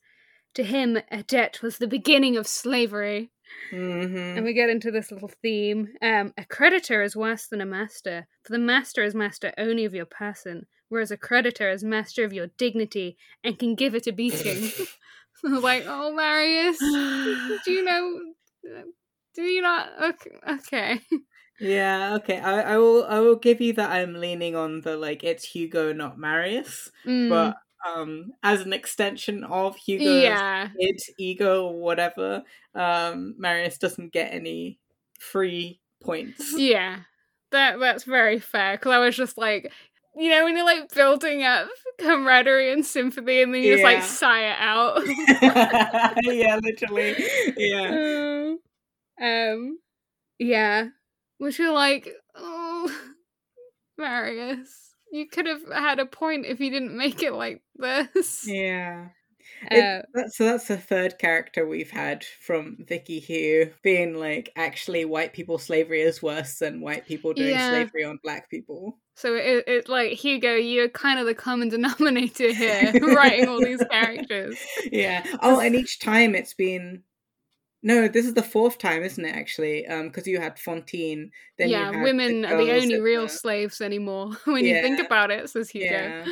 [0.57, 3.29] To him, a debt was the beginning of slavery.
[3.71, 4.37] Mhm.
[4.37, 5.93] And we get into this little theme.
[6.01, 9.93] Um, a creditor is worse than a master, for the master is master only of
[9.93, 14.11] your person, whereas a creditor is master of your dignity and can give it a
[14.11, 14.71] beating.
[15.43, 16.79] Like, oh, Marius,
[17.63, 18.19] do you know?
[19.35, 19.89] Do you not?
[20.01, 20.31] Okay.
[20.49, 21.01] okay.
[21.59, 22.39] Yeah, okay.
[22.39, 25.93] I, I will I will give you that I'm leaning on the like it's Hugo
[25.93, 30.69] not Marius, Mm, but um, as an extension of Hugo's yeah.
[30.79, 32.43] id, ego, or whatever,
[32.75, 34.79] um, Marius doesn't get any
[35.19, 36.53] free points.
[36.57, 36.99] Yeah.
[37.51, 38.73] That that's very fair.
[38.73, 39.71] Because I was just like,
[40.17, 44.03] you know, when you're like building up camaraderie and sympathy, and then you just like
[44.03, 45.01] sigh it out.
[46.23, 47.15] yeah, literally.
[47.57, 48.55] Yeah.
[49.19, 49.79] Uh, um,
[50.37, 50.89] yeah.
[51.39, 52.95] Which you're like, oh,
[53.97, 58.47] Marius, you could have had a point if you didn't make it like this.
[58.47, 59.07] Yeah.
[59.71, 64.51] Uh, It- that's, so that's the third character we've had from Vicky Hugh being like,
[64.55, 67.69] actually, white people slavery is worse than white people doing Yeah.
[67.69, 68.99] slavery on black people.
[69.15, 73.83] so it, it like Hugo, you're kind of the common denominator here, writing all these
[73.89, 74.57] characters.
[74.91, 75.25] Yeah.
[75.41, 77.03] Oh, and each time it's been.
[77.87, 79.33] No, this is the fourth time, isn't it?
[79.33, 81.31] Actually, because you had Fantine.
[81.57, 84.33] Then you yeah, women are the only real the- slaves anymore.
[84.43, 85.93] When you think about it, says Hugo.
[85.93, 86.25] Yeah.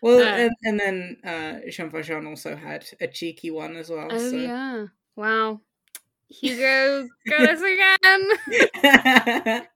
[0.00, 4.08] Well, Uh, and, and then uh, Jean Valjean also had a cheeky one as well.
[4.10, 4.36] Oh so.
[4.36, 4.86] yeah!
[5.14, 5.60] Wow,
[6.28, 9.66] Hugo got us again.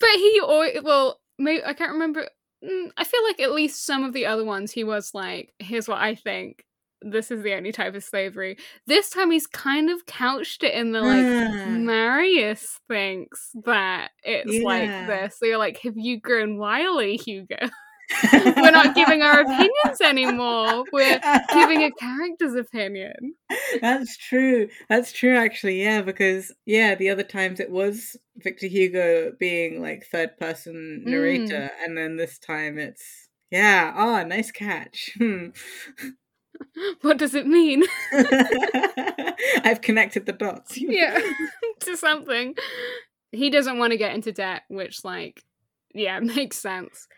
[0.00, 2.28] But he or well, maybe I can't remember.
[2.64, 5.88] Mm, I feel like at least some of the other ones he was like, "Here's
[5.88, 6.64] what I think.
[7.02, 8.56] This is the only type of slavery."
[8.86, 11.24] This time he's kind of couched it in the like.
[11.24, 11.66] Ah.
[11.68, 15.38] Marius thinks that it's like this.
[15.38, 17.56] So you're like, have you grown wily, Hugo?
[18.32, 20.84] We're not giving our opinions anymore.
[20.92, 21.20] We're
[21.52, 23.34] giving a character's opinion.
[23.82, 24.68] That's true.
[24.88, 25.82] That's true, actually.
[25.82, 31.10] Yeah, because yeah, the other times it was Victor Hugo being like third person Mm.
[31.10, 33.92] narrator, and then this time it's yeah.
[33.94, 35.10] Ah, nice catch.
[37.02, 37.84] What does it mean?
[38.12, 40.76] I've connected the dots.
[40.80, 41.18] yeah,
[41.80, 42.54] to something.
[43.32, 45.42] He doesn't want to get into debt, which, like,
[45.94, 47.08] yeah, makes sense.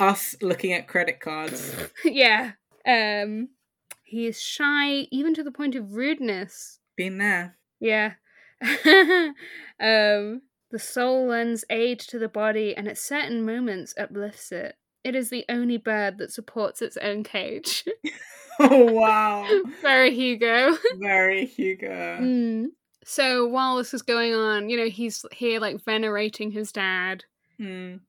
[0.00, 1.74] Us looking at credit cards.
[2.04, 2.52] yeah.
[2.86, 3.48] Um,
[4.04, 6.78] he is shy, even to the point of rudeness.
[6.96, 7.56] Been there.
[7.80, 8.14] Yeah.
[9.80, 14.76] um, the soul lends aid to the body, and at certain moments uplifts it.
[15.04, 17.84] It is the only bird that supports its own cage.
[18.58, 19.44] Oh wow.
[19.82, 20.76] Very Hugo.
[21.00, 22.18] Very Hugo.
[22.20, 22.66] Mm.
[23.04, 27.24] So while this is going on, you know, he's here like venerating his dad.
[27.60, 28.00] Mm.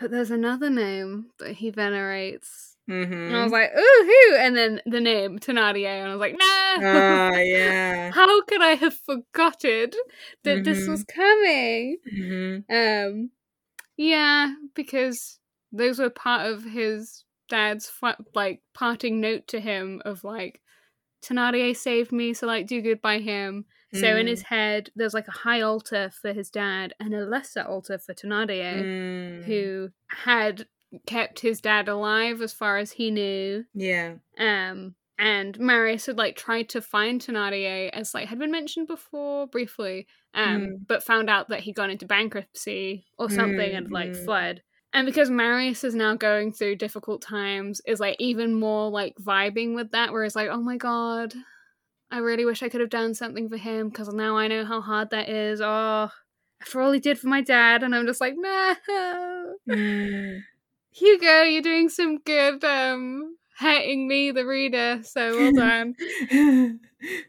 [0.00, 2.76] But there's another name that he venerates.
[2.86, 4.36] hmm And I was like, ooh, who?
[4.36, 5.88] And then the name, Thenardier.
[5.88, 6.44] And I was like, no!
[6.80, 8.10] Ah, yeah.
[8.12, 9.90] How could I have forgotten
[10.44, 10.88] that this Mhm.
[10.88, 11.98] was coming?
[12.08, 13.30] hmm Um,
[13.96, 15.38] yeah, because
[15.72, 17.90] those were part of his dad's
[18.34, 20.60] like parting note to him of like,
[21.24, 23.64] Thenardier saved me, so like do good by him.
[23.94, 24.28] So in Mm.
[24.28, 28.14] his head, there's like a high altar for his dad and a lesser altar for
[28.14, 29.44] Thenardier, Mm.
[29.44, 30.68] who had
[31.06, 33.64] kept his dad alive as far as he knew.
[33.74, 34.16] Yeah.
[34.38, 39.46] Um, and Marius had like tried to find Thenardier, as like had been mentioned before
[39.48, 40.86] briefly, um, Mm.
[40.86, 44.24] but found out that he'd gone into bankruptcy or something and like Mhm.
[44.24, 44.62] fled.
[44.98, 49.76] And because Marius is now going through difficult times, is like even more like vibing
[49.76, 51.34] with that, where it's like, oh my god,
[52.10, 54.80] I really wish I could have done something for him because now I know how
[54.80, 55.60] hard that is.
[55.62, 56.10] Oh,
[56.64, 58.74] for all he did for my dad, and I'm just like, no.
[59.68, 60.40] Mm.
[60.90, 65.52] Hugo, you're doing some good um hurting me, the reader, so well
[66.32, 66.80] done.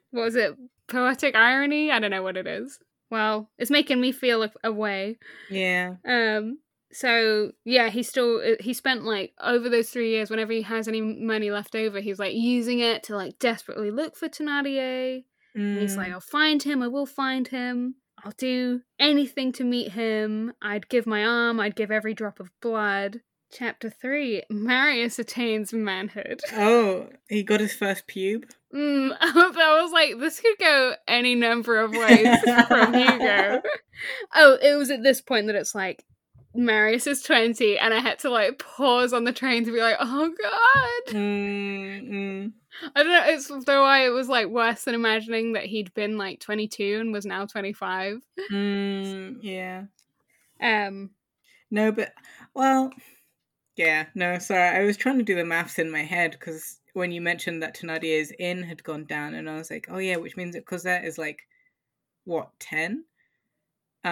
[0.10, 0.55] what was it?
[0.88, 1.91] Poetic irony?
[1.91, 2.79] I don't know what it is.
[3.12, 5.19] Well, it's making me feel a, a way.
[5.51, 5.97] yeah.
[6.03, 6.58] Um
[6.91, 10.88] so yeah, he still uh, he spent like over those 3 years whenever he has
[10.88, 15.23] any money left over, he's like using it to like desperately look for Thenardier.
[15.56, 15.97] And He's Mm.
[15.97, 17.95] like, I'll find him, I will find him.
[18.23, 20.54] I'll do anything to meet him.
[20.62, 23.21] I'd give my arm, I'd give every drop of blood.
[23.52, 26.39] Chapter 3 Marius attains manhood.
[26.54, 28.43] Oh, he got his first pube.
[28.73, 33.62] Mm, I was like, this could go any number of ways from Hugo.
[34.36, 36.06] Oh, it was at this point that it's like,
[36.55, 39.97] Marius is 20, and I had to like pause on the train to be like,
[39.99, 41.13] oh god.
[41.15, 42.51] Mm, mm.
[42.95, 46.17] I don't know, it's though why it was like worse than imagining that he'd been
[46.17, 48.21] like 22 and was now 25.
[48.51, 49.83] Mm, yeah.
[50.62, 51.12] Um,
[51.71, 52.13] No, but
[52.53, 52.91] well,
[53.75, 54.07] yeah.
[54.15, 54.77] No, sorry.
[54.77, 57.75] I was trying to do the maths in my head because when you mentioned that
[57.75, 61.05] Thenardier's inn had gone down, and I was like, oh yeah, which means that Cosette
[61.05, 61.41] is like
[62.25, 63.05] what ten,
[64.05, 64.07] uh,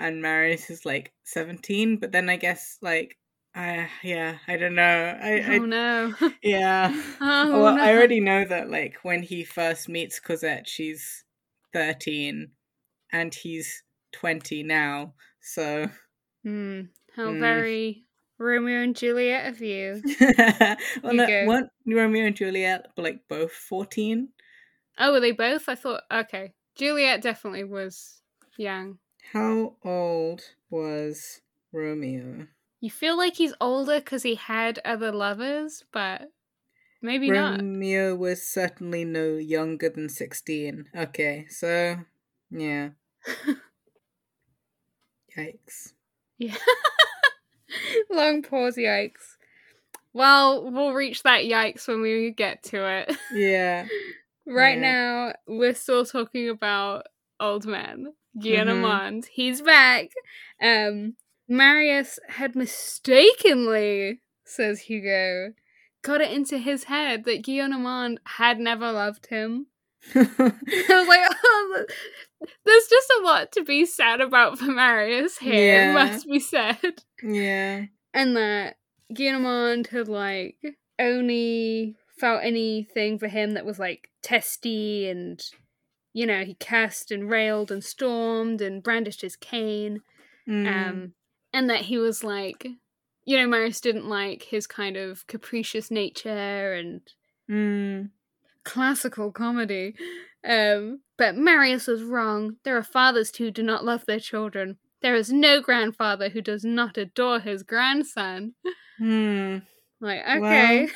[0.00, 1.98] and Marius is like seventeen.
[1.98, 3.18] But then I guess like.
[3.54, 5.18] Uh, yeah, I don't know.
[5.22, 6.14] I, oh I no.
[6.42, 6.94] yeah.
[7.20, 7.82] Oh, well, no.
[7.82, 11.24] I already know that like when he first meets Cosette, she's
[11.72, 12.52] thirteen,
[13.12, 15.14] and he's twenty now.
[15.40, 15.90] So
[16.42, 16.82] Hmm,
[17.14, 17.38] how Mm.
[17.38, 18.06] very
[18.38, 20.02] Romeo and Juliet of you.
[21.02, 24.32] well, no, weren't Romeo and Juliet like both fourteen?
[24.98, 25.68] Oh, were they both?
[25.68, 26.52] I thought okay.
[26.74, 28.20] Juliet definitely was
[28.58, 28.98] young.
[29.32, 31.40] How old was
[31.72, 32.46] Romeo?
[32.80, 36.30] You feel like he's older because he had other lovers, but
[37.02, 37.60] maybe not.
[37.60, 40.86] Romeo was certainly no younger than sixteen.
[40.96, 41.96] Okay, so
[42.50, 42.90] yeah.
[45.36, 45.92] Yikes.
[46.38, 46.56] Yeah.
[48.10, 49.36] Long pause, yikes.
[50.12, 53.16] Well, we'll reach that yikes when we get to it.
[53.34, 53.86] Yeah.
[54.46, 54.80] right Yeah.
[54.80, 57.06] now, we're still talking about
[57.38, 59.26] old man, Mhm.
[59.32, 60.10] He's back.
[60.62, 61.14] Um,
[61.48, 65.52] Marius had mistakenly, says Hugo,
[66.02, 69.66] got it into his head that Gillenormand had never loved him.
[70.14, 71.84] I was like, oh,
[72.64, 75.92] there's just a lot to be sad about for Marius here, Yeah.
[75.92, 77.02] must be said.
[77.22, 77.86] yeah.
[78.14, 78.76] And that
[79.12, 80.56] Gillenormand had like
[80.98, 85.42] only felt anything for him that was like testy and
[86.16, 90.00] you know, he cursed and railed and stormed and brandished his cane.
[90.48, 90.66] Mm.
[90.66, 91.12] Um
[91.52, 92.66] and that he was like
[93.28, 97.00] you know, Marius didn't like his kind of capricious nature and
[97.50, 98.10] Mm.
[98.64, 99.94] classical comedy.
[100.44, 102.56] Um, but Marius was wrong.
[102.64, 104.78] There are fathers who do not love their children.
[105.02, 108.54] There is no grandfather who does not adore his grandson.
[108.98, 109.58] Hmm.
[110.00, 110.88] Like, okay.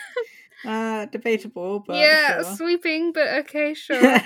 [0.66, 2.57] Uh, debatable, but yeah, sure.
[2.57, 4.18] sweeping, but okay, sure.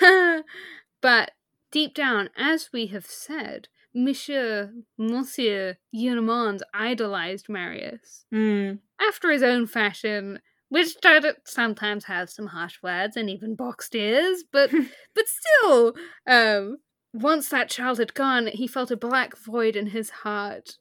[1.00, 1.32] but
[1.70, 8.24] deep down, as we have said, Monsieur, Monsieur Gillenormand idolized Marius.
[8.32, 8.78] mm.
[9.00, 14.44] after his own fashion, which did sometimes have some harsh words and even boxed ears,
[14.50, 14.70] but
[15.14, 15.94] but still,
[16.26, 16.78] um,
[17.12, 20.78] once that child had gone, he felt a black void in his heart.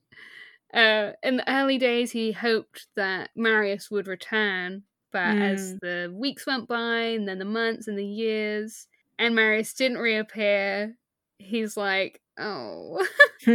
[0.71, 6.45] Uh, in the early days, he hoped that Marius would return, but as the weeks
[6.45, 10.95] went by, and then the months and the years, and Marius didn't reappear,
[11.39, 13.05] he's like, oh.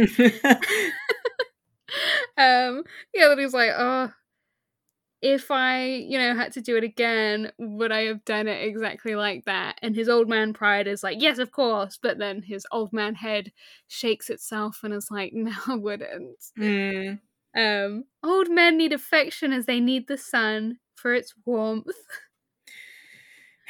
[2.37, 4.11] um yeah then he's like oh
[5.21, 9.15] if i you know had to do it again would i have done it exactly
[9.15, 12.65] like that and his old man pride is like yes of course but then his
[12.71, 13.51] old man head
[13.87, 17.19] shakes itself and is like no i wouldn't Mm.
[17.55, 21.87] um old men need affection as they need the sun for its warmth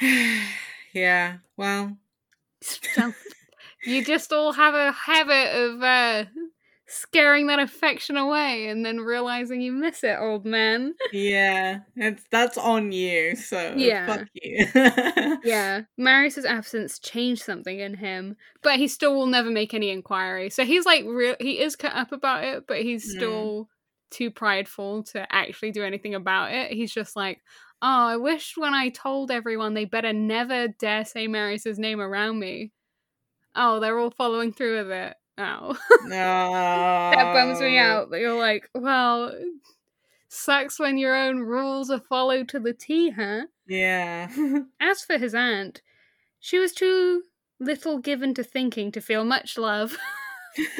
[0.92, 1.36] yeah.
[1.56, 1.96] Well.
[3.84, 6.24] You just all have a habit of uh
[6.88, 11.80] scaring that affection away and then realizing you miss it old man Yeah.
[11.94, 13.36] It's that's on you.
[13.36, 14.06] So Yeah.
[14.06, 14.66] Fuck you.
[15.44, 20.50] Yeah, Marius's absence changed something in him, but he still will never make any inquiry.
[20.50, 23.68] So he's like, real he is cut up about it, but he's Mm.
[24.10, 26.72] Too prideful to actually do anything about it.
[26.72, 27.42] He's just like,
[27.82, 32.38] oh, I wish when I told everyone they better never dare say Marius's name around
[32.38, 32.72] me.
[33.54, 35.16] Oh, they're all following through with it.
[35.38, 36.08] Oh, no.
[37.14, 38.10] that bums me out.
[38.10, 39.32] That you're like, well,
[40.28, 43.42] sucks when your own rules are followed to the T, huh?
[43.66, 44.30] Yeah.
[44.80, 45.82] As for his aunt,
[46.40, 47.22] she was too
[47.58, 49.96] little given to thinking to feel much love.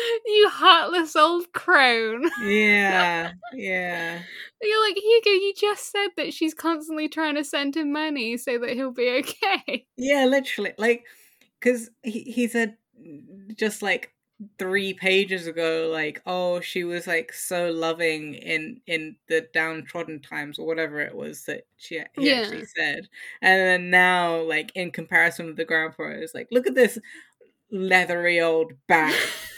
[0.26, 2.24] you heartless old crone.
[2.36, 3.32] yeah.
[3.52, 4.24] Yeah.
[4.60, 8.58] You're like, Hugo, you just said that she's constantly trying to send him money so
[8.58, 9.86] that he'll be okay.
[9.96, 10.72] Yeah, literally.
[10.78, 11.04] Like,
[11.60, 12.76] because he, he said
[13.56, 14.12] just like
[14.58, 20.58] three pages ago, like, oh, she was like so loving in in the downtrodden times
[20.58, 22.38] or whatever it was that she he Yeah.
[22.38, 23.08] actually said,
[23.42, 26.98] and then now, like in comparison with the grandpa, it's like, look at this
[27.70, 29.14] leathery old bat.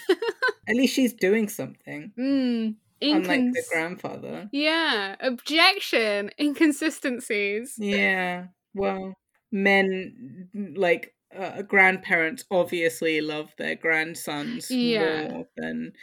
[0.67, 4.47] At least she's doing something, mm, unlike the grandfather.
[4.51, 7.75] Yeah, objection, inconsistencies.
[7.77, 8.47] Yeah.
[8.73, 9.15] Well,
[9.51, 15.29] men like uh, grandparents obviously love their grandsons Yeah.
[15.29, 15.93] more than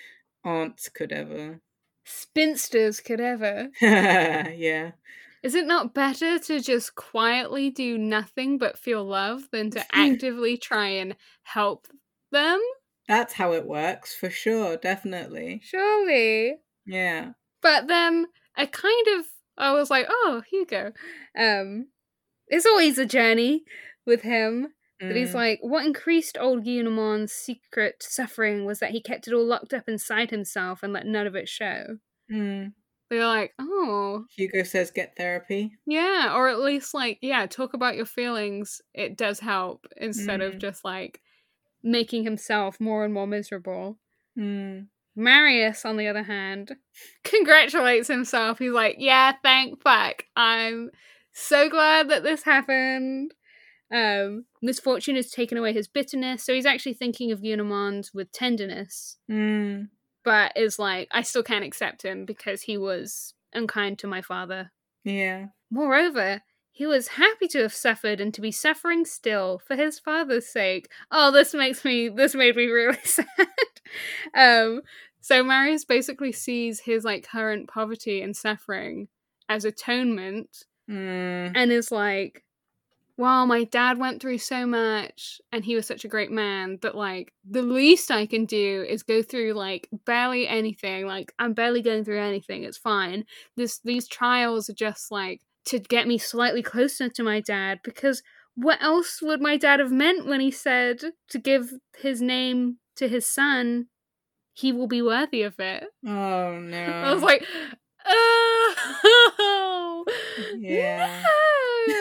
[0.45, 1.61] aunts could ever.
[2.05, 3.69] Spinsters could ever.
[3.81, 4.93] yeah.
[5.43, 10.57] Is it not better to just quietly do nothing but feel love than to actively
[10.57, 11.87] try and help
[12.33, 12.61] them?
[13.07, 15.61] That's how it works for sure, definitely.
[15.65, 16.59] Surely.
[16.87, 17.33] Yeah.
[17.63, 20.93] But then I kind of I was like, oh, Hugo.
[21.39, 21.89] Um
[22.49, 23.65] it's always a journey
[24.07, 24.75] with him.
[25.01, 25.35] But he's Mm.
[25.35, 29.89] like, what increased old Gillenormand's secret suffering was that he kept it all locked up
[29.89, 31.99] inside himself and let none of it show.
[32.31, 32.73] Mm.
[33.11, 35.73] They're like, oh, Hugo says get therapy.
[35.87, 38.83] yeah, or at least like, yeah, talk about your feelings.
[38.95, 40.59] It does help instead of Mm.
[40.59, 41.21] just like
[41.83, 43.99] making himself more and more miserable.
[44.37, 44.89] Mm.
[45.17, 46.77] Marius, on the other hand,
[47.25, 48.59] congratulates himself.
[48.59, 50.25] He's like, "Yeah, thank fuck.
[50.37, 50.91] I'm
[51.33, 53.35] so glad that this happened."
[53.91, 59.17] Um, misfortune has taken away his bitterness, so he's actually thinking of Gillenormand with tenderness,
[59.31, 59.89] Mm.
[60.29, 64.71] But is like, "I still can't accept him because he was unkind to my father."
[65.05, 65.47] Yeah.
[65.71, 70.47] Moreover, he was happy to have suffered and to be suffering still for his father's
[70.47, 70.89] sake.
[71.11, 73.27] Oh, this makes me this made me really sad.
[74.35, 74.83] um
[75.21, 79.09] so Marius basically sees his like current poverty and suffering
[79.49, 81.53] as atonement Mm.
[81.55, 82.45] and is like
[83.19, 86.95] wow my dad went through so much and he was such a great man that
[86.95, 91.83] like the least i can do is go through like barely anything like i'm barely
[91.83, 93.25] going through anything it's fine
[93.57, 98.23] this these trials are just like to get me slightly closer to my dad because
[98.55, 103.09] what else would my dad have meant when he said to give his name to
[103.09, 103.87] his son
[104.55, 106.85] he will be worthy of it Oh no.
[107.05, 107.45] i was like
[108.11, 110.05] oh
[110.59, 111.23] Yeah.
[111.89, 111.99] no.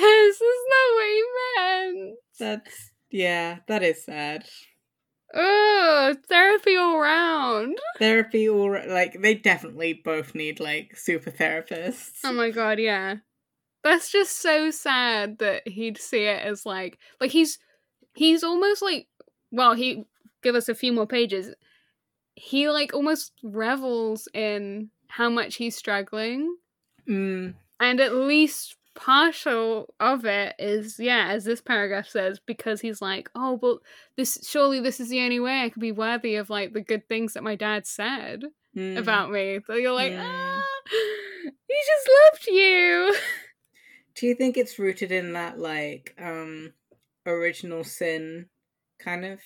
[0.00, 1.22] That's not what he
[1.56, 2.18] meant.
[2.38, 4.44] That's yeah, that is sad.
[5.34, 7.78] Oh, therapy all round.
[7.98, 12.18] Therapy or like they definitely both need like super therapists.
[12.24, 13.16] Oh my god, yeah.
[13.84, 17.58] That's just so sad that he'd see it as like like he's
[18.14, 19.06] he's almost like
[19.50, 20.04] well, he
[20.42, 21.54] give us a few more pages.
[22.38, 26.56] He like almost revels in how much he's struggling.
[27.08, 27.54] Mm.
[27.80, 33.30] And at least partial of it is, yeah, as this paragraph says, because he's like,
[33.34, 33.78] oh, but
[34.16, 37.08] this surely this is the only way I could be worthy of like the good
[37.08, 38.42] things that my dad said
[38.76, 38.98] Mm.
[38.98, 39.58] about me.
[39.66, 40.22] So you're like, Mm.
[40.22, 43.14] ah, he just loved you.
[44.14, 46.74] Do you think it's rooted in that like um
[47.24, 48.46] original sin
[48.98, 49.40] kind of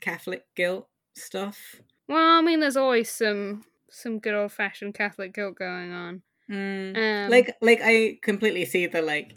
[0.00, 1.76] Catholic guilt stuff?
[2.08, 6.22] Well, I mean, there's always some some good old fashioned Catholic guilt going on.
[6.50, 6.96] Mm.
[6.96, 9.36] Um, like like I completely see the like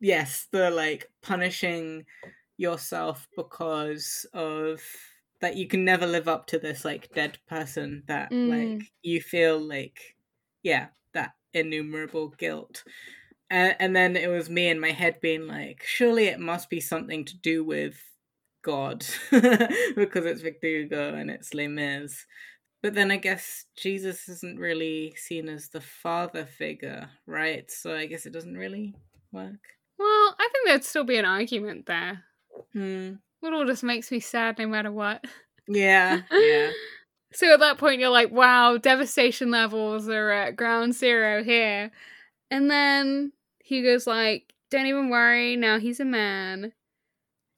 [0.00, 2.06] yes, the like punishing
[2.56, 4.82] yourself because of
[5.40, 8.40] that you can never live up to this like dead person that Mm.
[8.44, 10.16] like you feel like
[10.62, 12.84] yeah, that innumerable guilt.
[13.50, 16.80] And, and then it was me in my head being like, surely it must be
[16.80, 18.09] something to do with
[18.62, 22.26] God because it's Victor Hugo and it's Les Mis.
[22.82, 27.70] But then I guess Jesus isn't really seen as the father figure, right?
[27.70, 28.94] So I guess it doesn't really
[29.32, 29.60] work.
[29.98, 32.24] well, I think there'd still be an argument there.
[32.72, 33.14] Hmm.
[33.42, 35.24] It all just makes me sad no matter what.
[35.68, 36.70] Yeah, yeah.
[37.32, 41.92] So at that point, you're like, wow, devastation levels are at ground zero here.
[42.50, 43.30] And then
[43.64, 46.72] Hugo's like, don't even worry, now he's a man.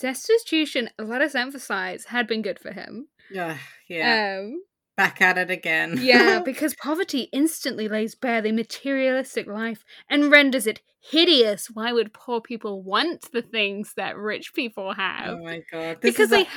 [0.03, 3.07] Destitution, let us emphasize, had been good for him.
[3.39, 3.57] Ugh,
[3.89, 4.41] yeah.
[4.41, 4.63] Um,
[4.97, 5.97] Back at it again.
[6.03, 11.69] yeah, because poverty instantly lays bare the materialistic life and renders it hideous.
[11.73, 15.37] Why would poor people want the things that rich people have?
[15.39, 15.99] oh my god.
[16.03, 16.43] This because they.
[16.43, 16.53] that,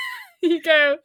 [0.42, 0.96] you go.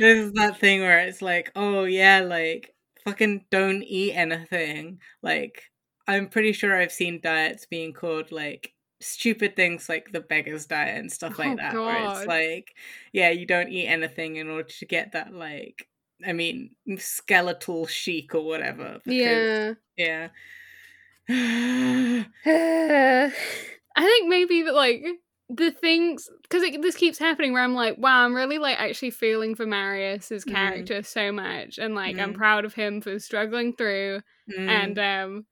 [0.00, 2.74] this is that thing where it's like, oh yeah, like
[3.04, 4.98] fucking don't eat anything.
[5.22, 5.62] Like
[6.08, 8.73] I'm pretty sure I've seen diets being called like
[9.04, 11.74] stupid things like the beggar's diet and stuff like Oh, that.
[11.74, 12.16] Where God.
[12.18, 12.74] it's like,
[13.12, 15.88] yeah, you don't eat anything in order to get that like
[16.26, 19.00] I mean skeletal chic or whatever.
[19.04, 20.28] because- Yeah.
[21.28, 22.24] Yeah.
[23.96, 25.02] I think maybe that like
[25.50, 29.54] the things because this keeps happening where I'm like, wow, I'm really like actually feeling
[29.54, 30.52] for Marius's Mhm.
[30.52, 32.36] character so much, and like I'm Mhm.
[32.36, 34.68] proud of him for struggling through, Mm.
[34.68, 35.46] and um,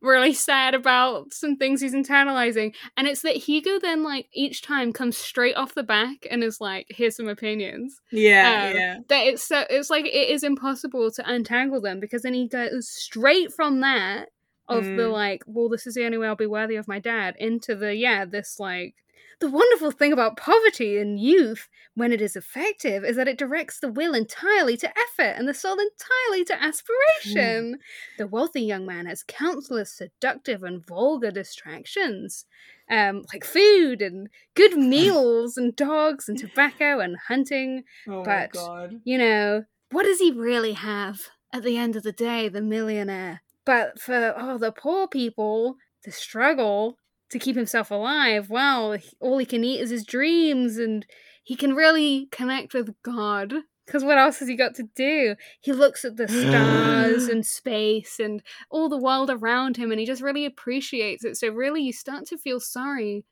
[0.00, 2.74] really sad about some things he's internalizing.
[2.96, 6.60] And it's that Hugo then like each time comes straight off the back and is
[6.60, 8.00] like, here's some opinions.
[8.12, 8.96] yeah, um, yeah.
[9.08, 12.88] That it's so it's like it is impossible to untangle them because then he goes
[12.88, 14.28] straight from that
[14.68, 15.12] of the Mm.
[15.12, 17.94] like, well, this is the only way I'll be worthy of my dad, into the
[17.94, 18.94] yeah, this like
[19.40, 23.78] the wonderful thing about poverty and youth, when it is effective, is that it directs
[23.78, 27.78] the will entirely to effort and the soul entirely to aspiration.
[28.18, 32.46] the wealthy young man has countless seductive and vulgar distractions,
[32.90, 37.84] um, like food and good meals and dogs and tobacco and hunting.
[38.08, 38.56] Oh but-.
[39.04, 41.20] You know, what does he really have
[41.52, 43.42] at the end of the day, the millionaire?
[43.64, 46.96] But for oh, the poor people, the struggle
[47.30, 51.06] to keep himself alive, well, all he can eat is his dreams, and
[51.42, 53.54] he can really connect with God.
[53.86, 55.34] Because what else has he got to do?
[55.60, 60.04] He looks at the stars and space and all the world around him, and he
[60.04, 61.36] just really appreciates it.
[61.38, 63.24] So, really, you start to feel sorry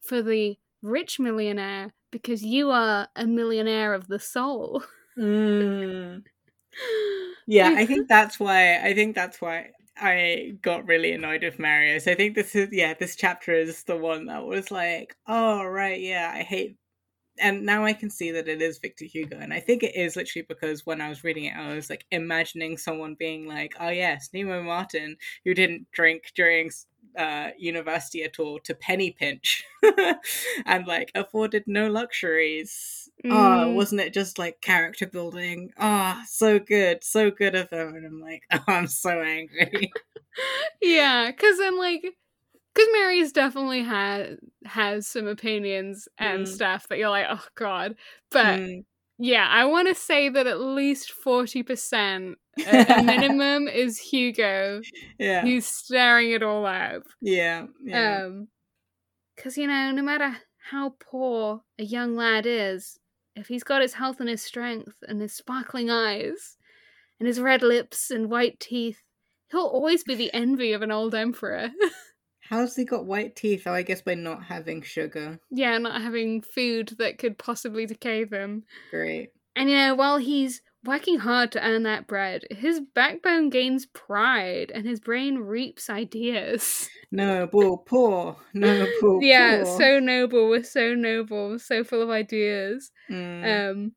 [0.00, 4.82] for the rich millionaire because you are a millionaire of the soul.
[5.18, 6.22] Mm.
[7.46, 8.78] Yeah, I think that's why.
[8.78, 12.04] I think that's why I got really annoyed with Marius.
[12.04, 15.64] So I think this is yeah, this chapter is the one that was like, oh
[15.64, 16.76] right, yeah, I hate
[17.38, 20.16] and now I can see that it is Victor Hugo, and I think it is
[20.16, 23.88] literally because when I was reading it, I was like imagining someone being like, "Oh
[23.88, 26.70] yes, Nemo Martin, who didn't drink during
[27.18, 29.64] uh, university at all, to penny pinch,
[30.66, 33.05] and like afforded no luxuries.
[33.24, 33.32] Mm.
[33.32, 35.70] Oh, wasn't it just like character building?
[35.78, 39.90] Oh, so good, so good of them." And I'm like, "Oh, I'm so angry."
[40.82, 42.04] yeah, because then like
[42.76, 46.48] because Mary's definitely had has some opinions and mm.
[46.48, 47.96] stuff that you're like, oh god.
[48.30, 48.84] But mm.
[49.18, 52.36] yeah, I want to say that at least forty percent,
[52.66, 54.82] a minimum, is Hugo.
[55.18, 57.04] Yeah, he's staring it all up.
[57.22, 58.24] Yeah, yeah.
[58.24, 58.48] Um,
[59.34, 60.36] because you know, no matter
[60.70, 62.98] how poor a young lad is,
[63.36, 66.56] if he's got his health and his strength and his sparkling eyes
[67.20, 69.02] and his red lips and white teeth,
[69.50, 71.70] he'll always be the envy of an old emperor.
[72.40, 73.64] How's he got white teeth?
[73.66, 75.38] Oh, I guess by not having sugar.
[75.50, 78.64] Yeah, not having food that could possibly decay them.
[78.90, 79.30] Great.
[79.56, 84.70] And you know, while he's working hard to earn that bread, his backbone gains pride
[84.74, 86.88] and his brain reaps ideas.
[87.12, 89.20] Noble, poor, noble.
[89.22, 89.78] yeah, poor.
[89.78, 92.90] so noble, we're so noble, so full of ideas.
[93.10, 93.70] Mm.
[93.70, 93.92] Um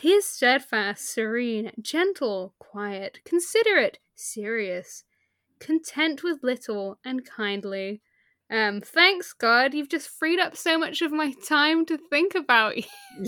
[0.00, 5.04] he is steadfast, serene, gentle, quiet, considerate, serious
[5.62, 8.02] content with little and kindly.
[8.52, 12.76] Um, thanks God, you've just freed up so much of my time to think about
[12.76, 12.84] you.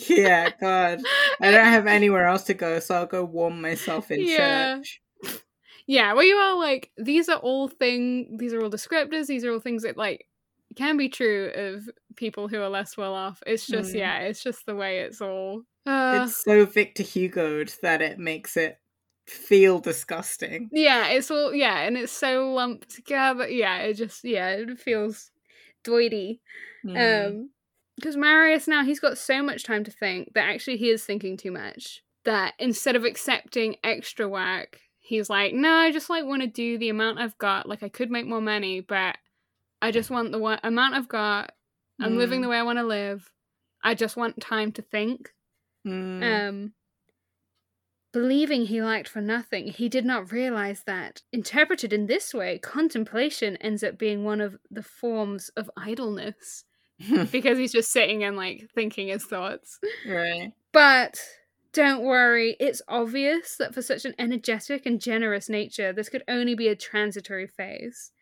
[0.07, 1.01] yeah, God.
[1.41, 4.77] I don't have anywhere else to go, so I'll go warm myself in yeah.
[4.77, 5.01] church.
[5.87, 9.53] Yeah, well you are like these are all thing these are all descriptors, these are
[9.53, 10.27] all things that like
[10.77, 13.43] can be true of people who are less well off.
[13.47, 14.01] It's just mm.
[14.01, 16.25] yeah, it's just the way it's all uh...
[16.25, 18.79] It's so Victor Hugo that it makes it
[19.27, 20.69] feel disgusting.
[20.73, 23.49] Yeah, it's all yeah, and it's so lumped together.
[23.49, 25.31] Yeah, it just yeah, it feels
[25.85, 26.41] doity.
[26.85, 27.29] Mm.
[27.29, 27.51] Um
[27.97, 31.37] because Marius now he's got so much time to think that actually he is thinking
[31.37, 32.03] too much.
[32.25, 36.79] That instead of accepting extra work, he's like, no, I just like want to do
[36.79, 37.69] the amount I've got.
[37.69, 39.17] Like I could make more money, but
[39.81, 41.53] I just want the one- amount I've got.
[42.01, 42.17] I'm mm.
[42.17, 43.31] living the way I want to live.
[43.83, 45.33] I just want time to think.
[45.87, 46.49] Mm.
[46.49, 46.73] Um
[48.15, 53.57] Believing he liked for nothing, he did not realize that, interpreted in this way, contemplation
[53.57, 56.65] ends up being one of the forms of idleness.
[57.33, 59.81] because he's just sitting and like thinking his thoughts.
[60.09, 60.53] Right.
[60.71, 61.21] But
[61.73, 66.55] don't worry, it's obvious that for such an energetic and generous nature, this could only
[66.55, 68.13] be a transitory phase.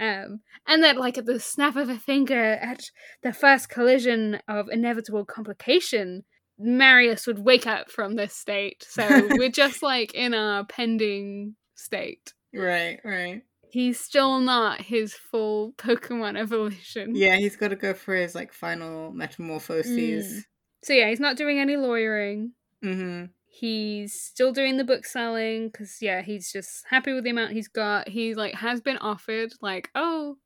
[0.00, 2.90] Um, and that, like, at the snap of a finger, at
[3.22, 6.24] the first collision of inevitable complication,
[6.62, 8.86] Marius would wake up from this state.
[8.88, 12.32] So we're just like in a pending state.
[12.54, 13.42] Right, right.
[13.70, 17.14] He's still not his full Pokemon evolution.
[17.16, 20.32] Yeah, he's got to go for his like final metamorphoses.
[20.32, 20.44] Mm.
[20.84, 22.52] So yeah, he's not doing any lawyering.
[22.84, 23.26] Mm-hmm.
[23.46, 27.68] He's still doing the book selling because yeah, he's just happy with the amount he's
[27.68, 28.08] got.
[28.08, 30.36] He like has been offered like, oh,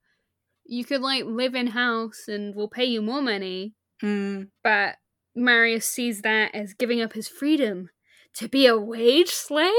[0.64, 3.74] you could like live in house and we'll pay you more money.
[4.02, 4.48] Mm.
[4.62, 4.96] But
[5.36, 7.90] Marius sees that as giving up his freedom
[8.34, 9.70] to be a wage slave.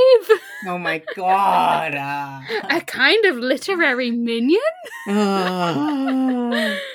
[0.66, 1.95] Oh my god.
[1.95, 2.41] Uh...
[2.70, 4.62] a kind of literary minion?
[5.08, 6.78] Uh...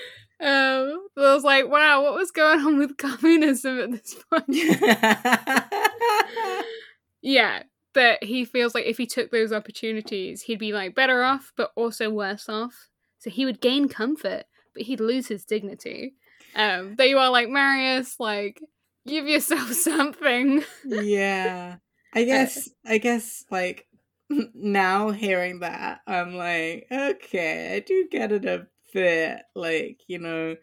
[0.43, 4.45] Um, so I was like, wow, what was going on with communism at this point?
[7.23, 7.63] yeah,
[7.95, 11.71] but he feels like if he took those opportunities, he'd be like better off, but
[11.77, 12.89] also worse off.
[13.21, 16.17] So he would gain comfort, but he'd lose his dignity.
[16.55, 18.61] Um, that you are like Marius, like
[19.07, 20.63] give yourself something.
[20.85, 21.77] yeah,
[22.13, 22.69] I guess.
[22.85, 23.87] I guess like
[24.55, 29.43] now hearing that, I'm like, okay, I do get it a bit.
[29.55, 30.57] Like you know,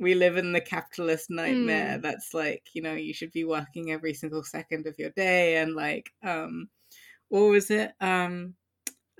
[0.00, 1.98] we live in the capitalist nightmare.
[1.98, 2.02] Mm.
[2.02, 5.74] That's like you know, you should be working every single second of your day, and
[5.74, 6.68] like, um,
[7.28, 7.92] what was it?
[8.00, 8.54] Um,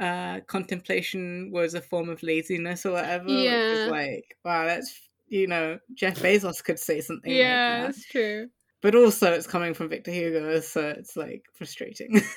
[0.01, 5.79] uh contemplation was a form of laziness or whatever yeah like wow that's you know,
[5.95, 7.33] Jeff Bezos could say something.
[7.33, 8.49] Yeah, like that's true.
[8.83, 12.21] But also, it's coming from Victor Hugo, so it's like frustrating.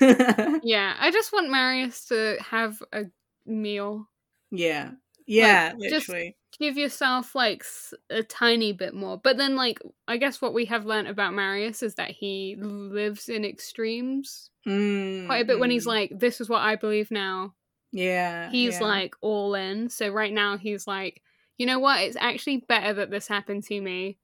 [0.62, 3.04] yeah, I just want Marius to have a
[3.46, 4.08] meal.
[4.50, 4.92] Yeah,
[5.26, 6.36] yeah, like, literally.
[6.50, 7.64] Just give yourself like
[8.10, 9.18] a tiny bit more.
[9.22, 9.78] But then, like,
[10.08, 15.26] I guess what we have learned about Marius is that he lives in extremes mm,
[15.26, 15.60] quite a bit.
[15.60, 15.88] When he's mm.
[15.88, 17.54] like, "This is what I believe now."
[17.92, 18.86] Yeah, he's yeah.
[18.86, 19.88] like all in.
[19.88, 21.22] So right now, he's like
[21.58, 22.00] you know what?
[22.02, 24.18] It's actually better that this happened to me.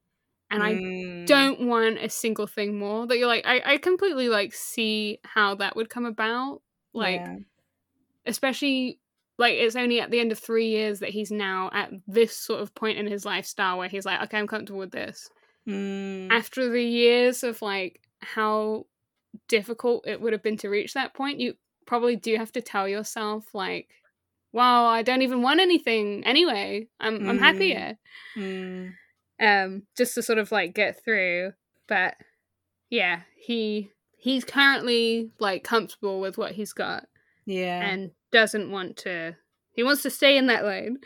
[0.51, 1.27] and I Mm.
[1.27, 3.07] don't want a single thing more.
[3.07, 6.61] That you're like, I, I completely like see how that would come about.
[6.93, 7.37] Like, Yeah.
[8.27, 9.01] especially
[9.39, 12.61] like it's only at the end of three years that he's now at this sort
[12.61, 15.29] of point in his lifestyle where he's like, okay, I'm comfortable with this.
[15.67, 16.31] Mm.
[16.31, 18.87] After the years of like how
[19.49, 21.55] difficult it would have been to reach that point, you
[21.87, 23.89] probably do have to tell yourself like,
[24.55, 26.87] wow, I don't even want anything anyway.
[27.01, 27.41] I'm I'm Mm.
[27.41, 27.99] happier.
[28.37, 28.93] Mm.
[29.41, 31.53] Um, just to sort of like get through.
[31.89, 32.15] But
[32.89, 37.05] yeah, he he's currently like comfortable with what he's got
[37.45, 37.81] Yeah.
[37.83, 39.37] and doesn't want to
[39.75, 40.99] he wants to stay in that lane.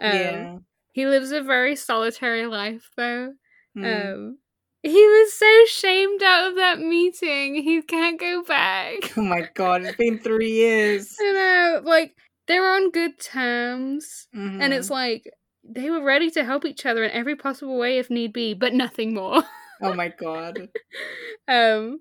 [0.00, 0.56] Um, yeah.
[0.92, 3.34] he lives a very solitary life though.
[3.76, 4.12] Mm.
[4.14, 4.38] Um
[4.84, 7.54] he was so shamed out of that meeting.
[7.62, 9.16] He can't go back.
[9.16, 11.16] oh my god, it's been three years.
[11.20, 12.14] you know, like
[12.52, 14.72] they're on good terms and Mhm.
[14.78, 15.24] it's like
[15.64, 18.74] they were ready to help each other in every possible way if need be, but
[18.74, 19.42] nothing more.
[19.80, 20.68] oh my god.
[21.48, 22.00] um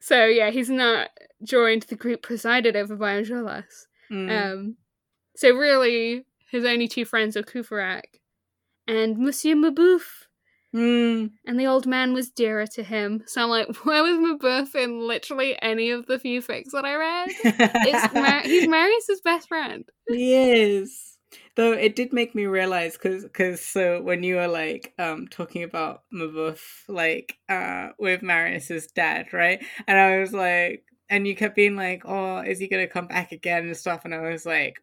[0.00, 1.10] so yeah, he's not
[1.44, 3.86] joined the group presided over by Enjolras.
[4.10, 4.30] Mm.
[4.52, 4.76] Um
[5.36, 8.02] so really his only two friends are Courfeyrac
[8.86, 10.21] and Monsieur Mabeuf.
[10.74, 11.32] Mm.
[11.46, 13.22] And the old man was dearer to him.
[13.26, 16.94] So I'm like, where was Mabeuf in literally any of the few fics that I
[16.94, 17.28] read?
[17.44, 19.84] It's Mar- he's Marius's best friend.
[20.08, 21.08] he is.
[21.54, 25.62] Though it did make me realize, because cause, so when you were like um talking
[25.62, 29.62] about Mabeuf, like uh with Marius's dad, right?
[29.86, 33.32] And I was like, and you kept being like, oh, is he gonna come back
[33.32, 34.04] again and stuff?
[34.04, 34.76] And I was like,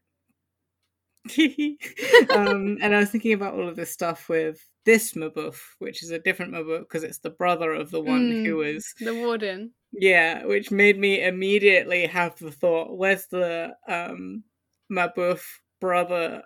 [2.35, 6.11] um, and I was thinking about all of this stuff with this Mabeuf, which is
[6.11, 8.45] a different Mabeuf because it's the brother of the one Mm.
[8.45, 9.71] who was The warden.
[9.91, 14.43] yeah, which made me immediately have the thought, where's the um
[14.91, 15.41] Mabeuf
[15.79, 16.43] brother?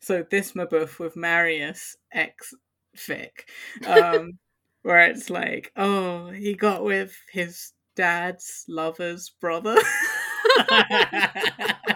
[0.00, 2.52] So this Mabeuf with Marius ex
[2.96, 3.30] fic.
[3.86, 4.38] Um
[4.82, 9.76] where it's like, oh, he got with his dad's lover's brother.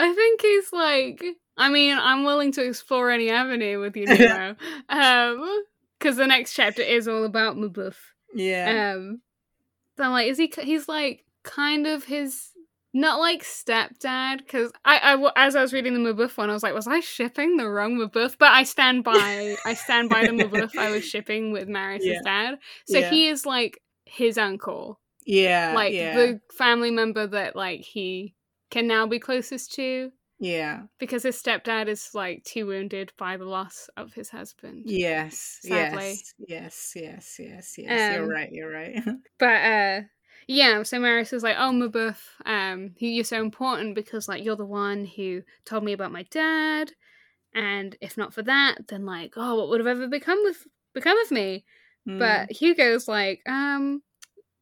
[0.00, 1.22] I think he's like.
[1.56, 4.56] I mean, I'm willing to explore any avenue with you, Nemo.
[4.88, 5.62] um,
[5.98, 7.96] because the next chapter is all about Mabeuf.
[8.34, 8.94] yeah.
[8.96, 9.20] Um,
[9.98, 10.50] so I'm like, is he?
[10.62, 12.46] He's like kind of his.
[12.92, 16.64] Not like stepdad, because I, I, as I was reading the Mabeuf one, I was
[16.64, 18.36] like, was I shipping the wrong Mabeuf?
[18.36, 22.20] But I stand by, I stand by the Mabeuf I was shipping with Marius's Yeah.
[22.24, 22.58] dad.
[22.88, 23.10] So Yeah.
[23.10, 25.72] he is like his uncle, yeah.
[25.72, 26.16] like yeah.
[26.16, 28.34] the family member that like he
[28.70, 30.82] can now be closest to yeah.
[30.98, 34.84] because his stepdad is like too wounded by the loss of his husband.
[34.86, 35.58] Yes.
[35.62, 36.18] Sadly.
[36.38, 36.92] Yes.
[36.96, 36.96] Yes.
[36.96, 37.36] Yes.
[37.38, 37.78] Yes.
[37.78, 38.14] Yes.
[38.14, 38.50] you're Um, right.
[38.50, 39.02] You're right.
[39.38, 40.00] But uh
[40.46, 44.64] yeah, so Marius is like, "Oh, Mabeuf, um, you're so important because like you're the
[44.64, 46.92] one who told me about my dad,
[47.54, 51.18] and if not for that, then like, oh, what would have ever become with become
[51.20, 51.64] of me?"
[52.08, 52.18] Mm.
[52.18, 54.02] But Hugo's like, um,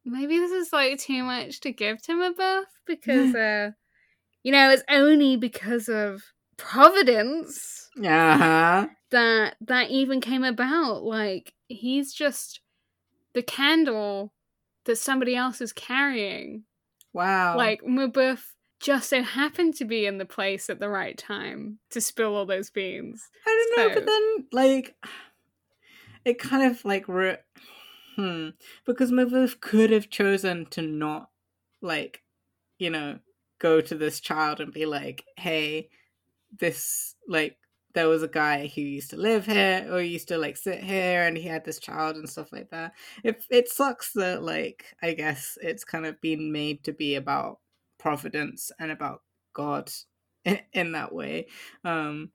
[0.05, 3.71] maybe this is like too much to give to Mabeuf because uh,
[4.43, 6.23] you know, it's only because of
[6.57, 8.87] Providence uh-huh.
[9.11, 11.03] that that even came about.
[11.03, 12.59] Like he's just
[13.33, 14.33] the candle
[14.85, 16.63] that somebody else is carrying.
[17.13, 17.55] Wow.
[17.57, 18.41] Like Mabeuf
[18.79, 22.45] just so happened to be in the place at the right time to spill all
[22.45, 23.29] those beans.
[23.45, 24.95] I don't know, so- but then like
[26.25, 27.37] it kind of like re-
[28.15, 28.49] hmm
[28.85, 31.29] because Mabeuf could have chosen to not
[31.81, 32.21] like
[32.77, 33.19] you know
[33.59, 35.89] go to this child and be like, hey,
[36.59, 37.57] this like
[37.93, 41.23] there was a guy who used to live here or used to like sit here
[41.23, 42.93] and he had this child and stuff like that.
[43.23, 47.59] It it sucks that like I guess it's kind of been made to be about
[47.97, 49.91] providence and about God
[50.45, 51.47] in, in that way.
[51.83, 52.31] Um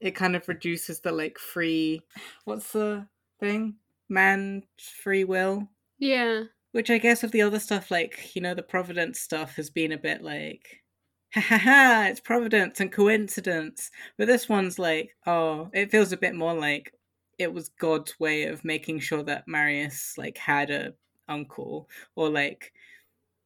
[0.00, 2.02] it kind of reduces the like free
[2.44, 3.08] what's the
[3.40, 3.76] thing?
[4.08, 6.44] Man free will Yeah.
[6.72, 9.92] Which I guess of the other stuff, like, you know, the Providence stuff has been
[9.92, 10.82] a bit like,
[11.34, 13.90] ha ha ha, it's Providence and coincidence.
[14.16, 16.92] But this one's like, oh, it feels a bit more like
[17.38, 20.94] it was God's way of making sure that Marius, like, had a
[21.28, 22.72] uncle or, like,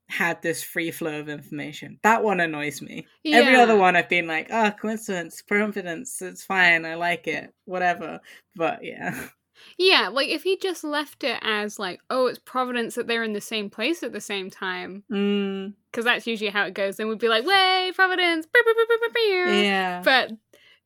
[0.08, 1.98] had this free flow of information.
[2.02, 3.06] That one annoys me.
[3.26, 8.20] Every other one I've been like, oh, coincidence, Providence, it's fine, I like it, whatever.
[8.54, 9.28] But yeah.
[9.78, 13.32] Yeah, like if he just left it as like, oh, it's Providence that they're in
[13.32, 16.96] the same place at the same time, Mm, because that's usually how it goes.
[16.96, 20.02] Then we'd be like, way Providence, Bow, bow, bow, bow, bow, bow." yeah.
[20.04, 20.32] but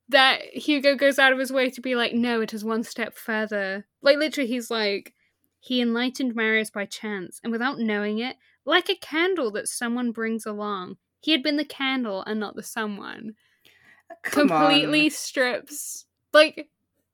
[0.09, 3.13] that Hugo goes out of his way to be like, no, it is one step
[3.15, 3.85] further.
[4.01, 5.13] Like literally, he's like,
[5.59, 10.45] he enlightened Marius by chance, and without knowing it, like a candle that someone brings
[10.45, 10.95] along.
[11.19, 13.33] He had been the candle and not the someone.
[14.23, 14.59] Come on.
[14.69, 16.69] completely strips like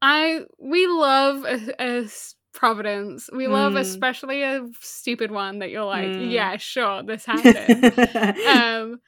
[0.05, 2.07] I we love a, a
[2.53, 3.29] Providence.
[3.33, 3.79] We love Mm.
[3.79, 6.31] especially a stupid one that you're like, Mm.
[6.31, 7.95] yeah, sure, this happened.
[8.47, 8.99] um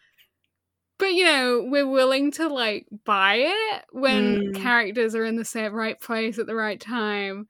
[0.97, 4.55] but you know we're willing to like buy it when Mm.
[4.55, 7.47] characters are in the right place at the right time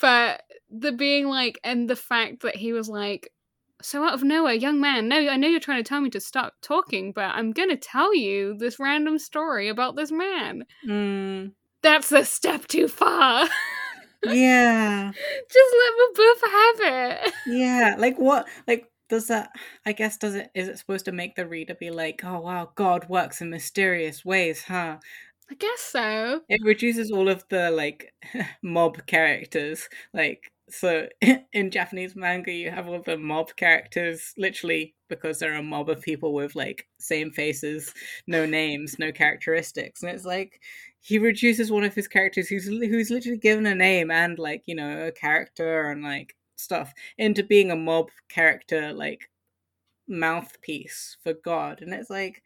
[0.00, 3.32] but the being like and the fact that he was like
[3.82, 6.20] so out of nowhere young man no i know you're trying to tell me to
[6.20, 11.52] stop talking but i'm gonna tell you this random story about this man Mm,
[11.82, 13.48] that's a step too far
[14.22, 15.12] yeah.
[15.50, 16.80] just let Mabeuf have
[17.24, 18.48] it Yeah, like what?
[18.66, 19.50] Like does that?
[19.86, 20.50] I guess does it?
[20.54, 24.24] Is it supposed to make the reader be like, "Oh wow, God works in mysterious
[24.24, 24.98] ways, huh?"
[25.50, 28.12] i guess so It reduces all of the like
[28.62, 29.88] mob characters.
[30.14, 31.08] Like so,
[31.52, 36.00] in Japanese manga, you have all the mob characters literally because they're a mob of
[36.02, 37.92] people with like same faces,
[38.26, 40.60] no names, no characteristics, and it's like
[41.02, 44.74] he reduces one of his characters who's who's literally given a name and like you
[44.74, 49.28] know a character and like stuff into being a mob character like
[50.08, 52.42] mouthpiece for God, and it's like,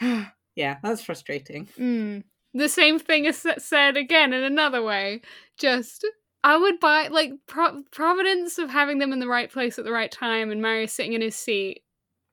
[0.00, 1.68] yeah, that's frustrating.
[1.78, 2.24] Mm.
[2.54, 5.22] The same thing is said again in another way.
[5.56, 6.06] Just,
[6.42, 9.92] I would buy, like, pro- Providence of having them in the right place at the
[9.92, 11.82] right time and Marius sitting in his seat.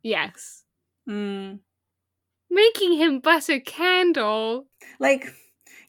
[0.01, 0.63] Yes.
[1.07, 1.59] Mm.
[2.49, 4.67] Making him butt a candle.
[4.99, 5.27] Like,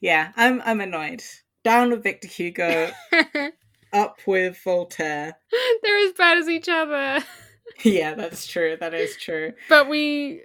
[0.01, 1.23] yeah, I'm I'm annoyed.
[1.63, 2.91] Down with Victor Hugo,
[3.93, 5.35] up with Voltaire.
[5.83, 7.23] They're as bad as each other.
[7.83, 8.77] yeah, that's true.
[8.79, 9.53] That is true.
[9.67, 10.43] But we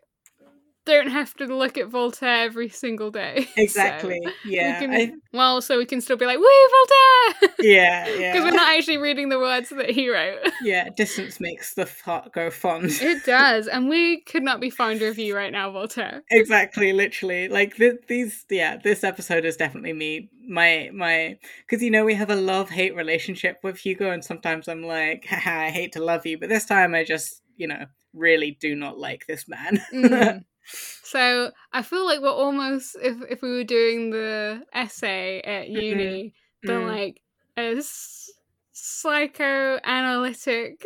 [0.87, 3.45] don't have to look at Voltaire every single day.
[3.57, 4.20] so Exactly.
[4.45, 4.80] yeah.
[4.80, 6.47] we can, I- well, so we can still be like, woo,
[7.37, 7.51] Voltaire!
[7.61, 8.32] yeah.
[8.32, 10.39] Because we're not actually reading the words that he wrote.
[10.62, 10.89] yeah.
[10.97, 12.91] Distance makes the heart go fond.
[13.01, 16.22] It does, and we could not be fonder of you right now, Voltaire.
[16.30, 16.93] exactly.
[16.93, 17.49] Literally.
[17.49, 18.45] Like th- these.
[18.51, 18.76] Yeah.
[18.82, 20.28] This episode is definitely me.
[20.47, 21.39] My my.
[21.66, 25.24] Because you know we have a love hate relationship with Hugo, and sometimes I'm like,
[25.26, 28.74] Haha, I hate to love you, but this time I just you know really do
[28.74, 29.80] not like this man.
[29.93, 30.45] Mm.
[30.67, 36.35] So I feel like we're almost if if we were doing the essay at uni,
[36.62, 36.87] the Mm.
[36.87, 37.21] like
[37.57, 38.31] a s-
[38.73, 40.83] psychoanalytic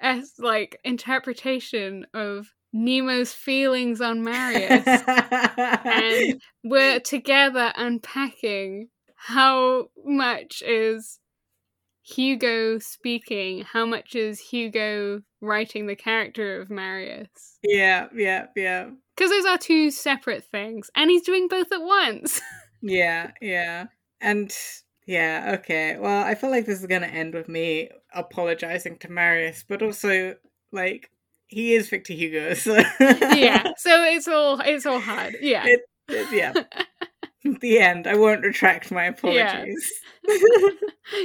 [0.00, 4.86] as like interpretation of Nemo's feelings on Marius.
[5.84, 11.18] and we're together unpacking how much is
[12.08, 17.58] Hugo speaking, how much is Hugo writing the character of Marius.
[17.62, 18.06] yeah.
[18.14, 18.46] Yeah.
[18.54, 18.90] Yeah.
[19.16, 22.40] Because those are two separate things, and he's doing both at once.
[22.82, 23.86] Yeah, yeah.
[24.20, 24.54] And
[25.06, 25.96] yeah, okay.
[25.98, 29.82] Well, I feel like this is going to end with me apologizing to Marius, but
[29.82, 30.36] also
[30.72, 31.10] like
[31.48, 35.36] he is Victor Hugo, so yeah, so it's all it's all hard.
[35.40, 36.52] Yeah, It- it- yeah.
[37.60, 38.06] the end.
[38.06, 39.92] I won't retract my apologies.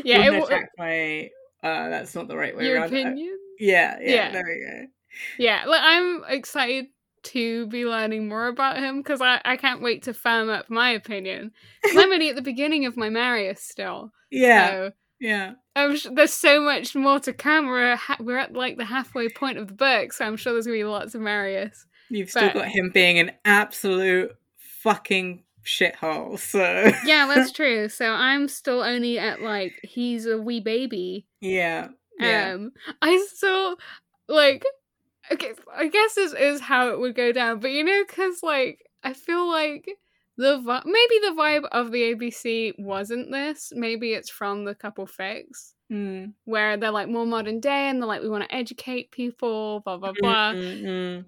[0.03, 0.19] yeah.
[0.19, 1.29] Won't It, w- retract my
[1.63, 2.87] uh that's not the right way your around.
[2.89, 3.37] Opinion.
[3.59, 4.31] yeah, yeah, Yeah.
[4.31, 4.87] there we go.
[5.37, 6.85] Yeah, like I'm excited
[7.23, 10.89] to be learning more about him because I, I can't wait to firm up my
[10.91, 11.51] opinion.
[11.85, 14.11] I'm only at the beginning of my Marius still.
[14.31, 15.51] Yeah, So yeah.
[15.93, 17.67] Sh- there's so much more to come.
[17.67, 20.65] We're ha- we're at like the halfway point of the book, so I'm sure there's
[20.65, 21.85] gonna be lots of Marius.
[22.09, 27.89] You've still got him being an absolute fucking shithole, so Yeah, that's true.
[27.89, 31.25] So I'm still only at like he's a wee baby.
[31.41, 31.89] yeah.
[32.19, 32.53] Yeah.
[32.53, 33.77] Um, I still
[34.27, 34.63] like.
[35.31, 38.79] Okay, I guess this is how it would go down, but you know, because like
[39.03, 39.87] I feel like
[40.37, 43.71] the vi- maybe the vibe of the ABC wasn't this.
[43.73, 46.33] Maybe it's from the couple fix Mm.
[46.45, 49.97] where they're like more modern day and they're like we want to educate people, blah
[49.97, 50.53] blah blah.
[50.53, 51.25] Mm, mm,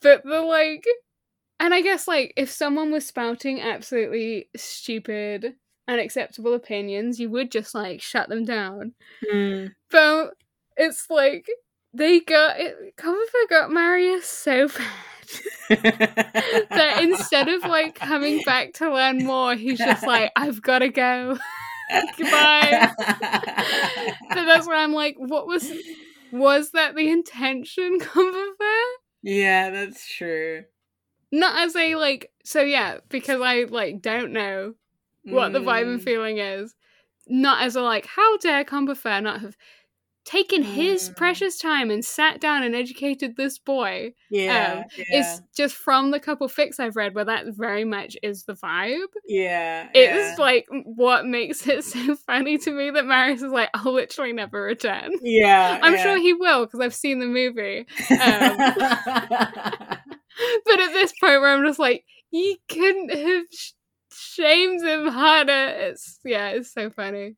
[0.00, 0.84] But the like,
[1.60, 5.54] and I guess like if someone was spouting absolutely stupid,
[5.88, 8.92] unacceptable opinions, you would just like shut them down.
[9.32, 9.70] mm.
[9.90, 10.34] But
[10.76, 11.46] it's like
[11.92, 12.96] they got it.
[12.96, 14.68] Combeferre got Marius so
[15.68, 20.80] bad that instead of like coming back to learn more, he's just like, I've got
[20.80, 21.38] to go.
[22.16, 22.92] Goodbye.
[22.98, 25.70] But that's why I'm like, what was
[26.32, 28.92] was that the intention, Combeferre?
[29.22, 30.64] yeah, that's true.
[31.34, 34.74] Not as a like, so yeah, because I like don't know
[35.24, 36.04] what the vibe and Mm.
[36.04, 36.74] feeling is.
[37.26, 39.56] Not as a like, how dare Combeferre not have
[40.26, 41.16] taken his Mm.
[41.16, 44.14] precious time and sat down and educated this boy.
[44.30, 48.16] Yeah, um, yeah, It's just from the couple fix I've read where that very much
[48.22, 49.04] is the vibe.
[49.26, 49.88] yeah.
[49.92, 50.42] It's yeah.
[50.42, 54.62] like what makes it so funny to me that Marius is like, I'll literally never
[54.62, 55.10] return.
[55.20, 55.78] yeah.
[55.82, 56.02] I'm yeah.
[56.02, 57.86] sure he will because I've seen the movie.
[58.10, 59.98] um,
[60.64, 63.72] But at this point where I'm just like, you couldn't have sh-
[64.12, 65.52] shames him harder.
[65.90, 67.36] It's yeah, it's so funny.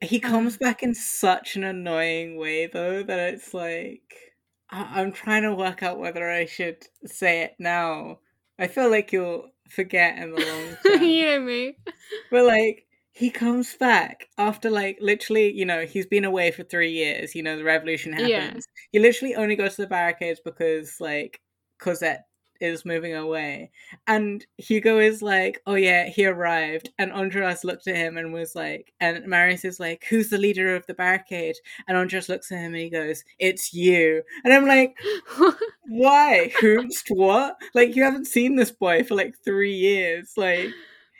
[0.00, 4.02] He um, comes back in such an annoying way though that it's like
[4.70, 8.18] I- I'm trying to work out whether I should say it now.
[8.58, 11.02] I feel like you'll forget in the long term.
[11.02, 11.76] you know me.
[12.30, 16.92] But like he comes back after like literally, you know, he's been away for three
[16.92, 17.34] years.
[17.34, 18.30] You know, the revolution happens.
[18.30, 18.52] Yeah.
[18.92, 21.40] He literally only goes to the barricades because like
[21.82, 22.26] Cosette
[22.60, 23.72] is moving away,
[24.06, 28.54] and Hugo is like, "Oh yeah, he arrived." And Enjolras looked at him and was
[28.54, 31.56] like, and Marius is like, "Who's the leader of the barricade?"
[31.88, 34.96] And Enjolras looks at him and he goes, "It's you." And I'm like,
[35.88, 36.52] "Why?
[36.60, 37.56] Who's what?
[37.74, 40.68] Like you haven't seen this boy for like three years, like."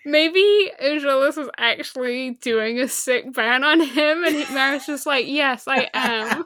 [0.05, 5.65] Maybe Enjolras was actually doing a sick ban on him, and Marius just like, "Yes,
[5.67, 6.45] I am."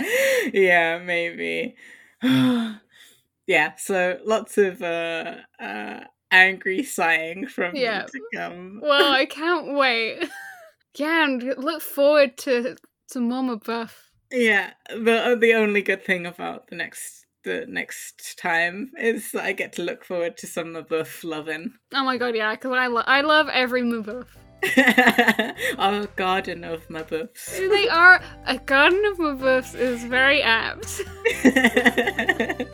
[0.52, 1.76] yeah, maybe.
[3.46, 6.00] yeah, so lots of uh, uh,
[6.30, 8.06] angry sighing from Yeah.
[8.06, 8.80] to come.
[8.82, 10.28] Well, I can't wait.
[10.96, 12.76] Yeah, and look forward to
[13.10, 14.10] to Mama Buff.
[14.32, 19.52] Yeah, the the only good thing about the next the next time is that I
[19.52, 21.74] get to look forward to some Mabeuf loving.
[21.92, 24.26] Oh my god, yeah, because I lo- I love every Mabeuf.
[25.78, 27.58] Our garden of Mabeufs.
[27.58, 31.00] They are a garden of Mabeufs is very apt.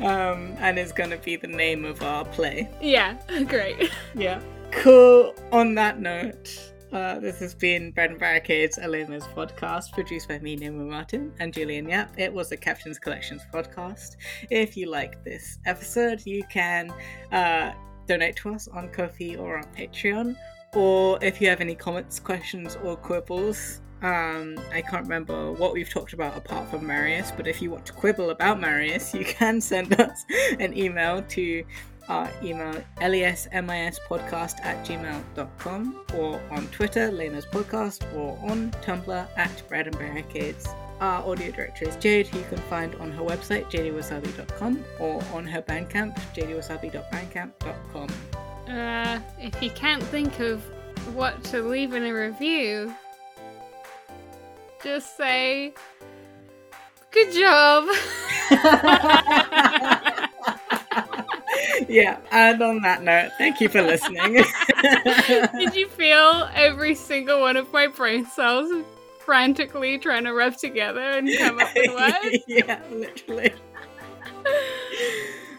[0.00, 2.68] um, and it's gonna be the name of our play.
[2.80, 3.16] Yeah,
[3.48, 3.90] great.
[4.14, 4.40] Yeah.
[4.70, 5.34] Cool.
[5.50, 10.28] On that note, uh, this has been Bread and Barricades, a Les Mis podcast, produced
[10.28, 12.18] by me, Nemo Martin, and Julian Yap.
[12.18, 14.16] It was a Captain's Collections podcast.
[14.50, 16.92] If you like this episode, you can
[17.32, 17.72] uh,
[18.06, 20.36] donate to us on Ko-fi or on Patreon.
[20.74, 25.88] Or if you have any comments, questions, or quibbles, um, I can't remember what we've
[25.88, 29.60] talked about apart from Marius, but if you want to quibble about Marius, you can
[29.72, 30.24] send us
[30.58, 31.64] an email to
[32.08, 39.68] our email lesmispodcast at gmail.com or on Twitter, Les Mis Podcast, or on Tumblr at
[39.68, 40.66] Bread and Barricades.
[41.00, 45.46] Our audio director is Jade, who you can find on her website, jdwasabi.com, or on
[45.46, 48.08] her Bandcamp, jdwasabi.bandcamp.com.
[48.68, 50.62] Uh, if you can't think of
[51.14, 52.94] what to leave in a review,
[54.82, 55.74] just say,
[57.10, 57.84] "Good job."
[61.88, 64.34] yeah, and on that note, thank you for listening.
[65.58, 68.84] Did you feel every single one of my brain cells
[69.18, 71.94] frantically trying to rub together and come up with
[72.24, 72.44] words?
[72.46, 73.52] yeah, literally.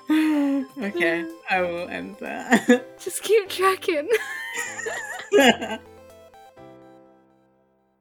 [0.10, 2.86] Okay, I will end there.
[3.00, 4.10] Just keep tracking.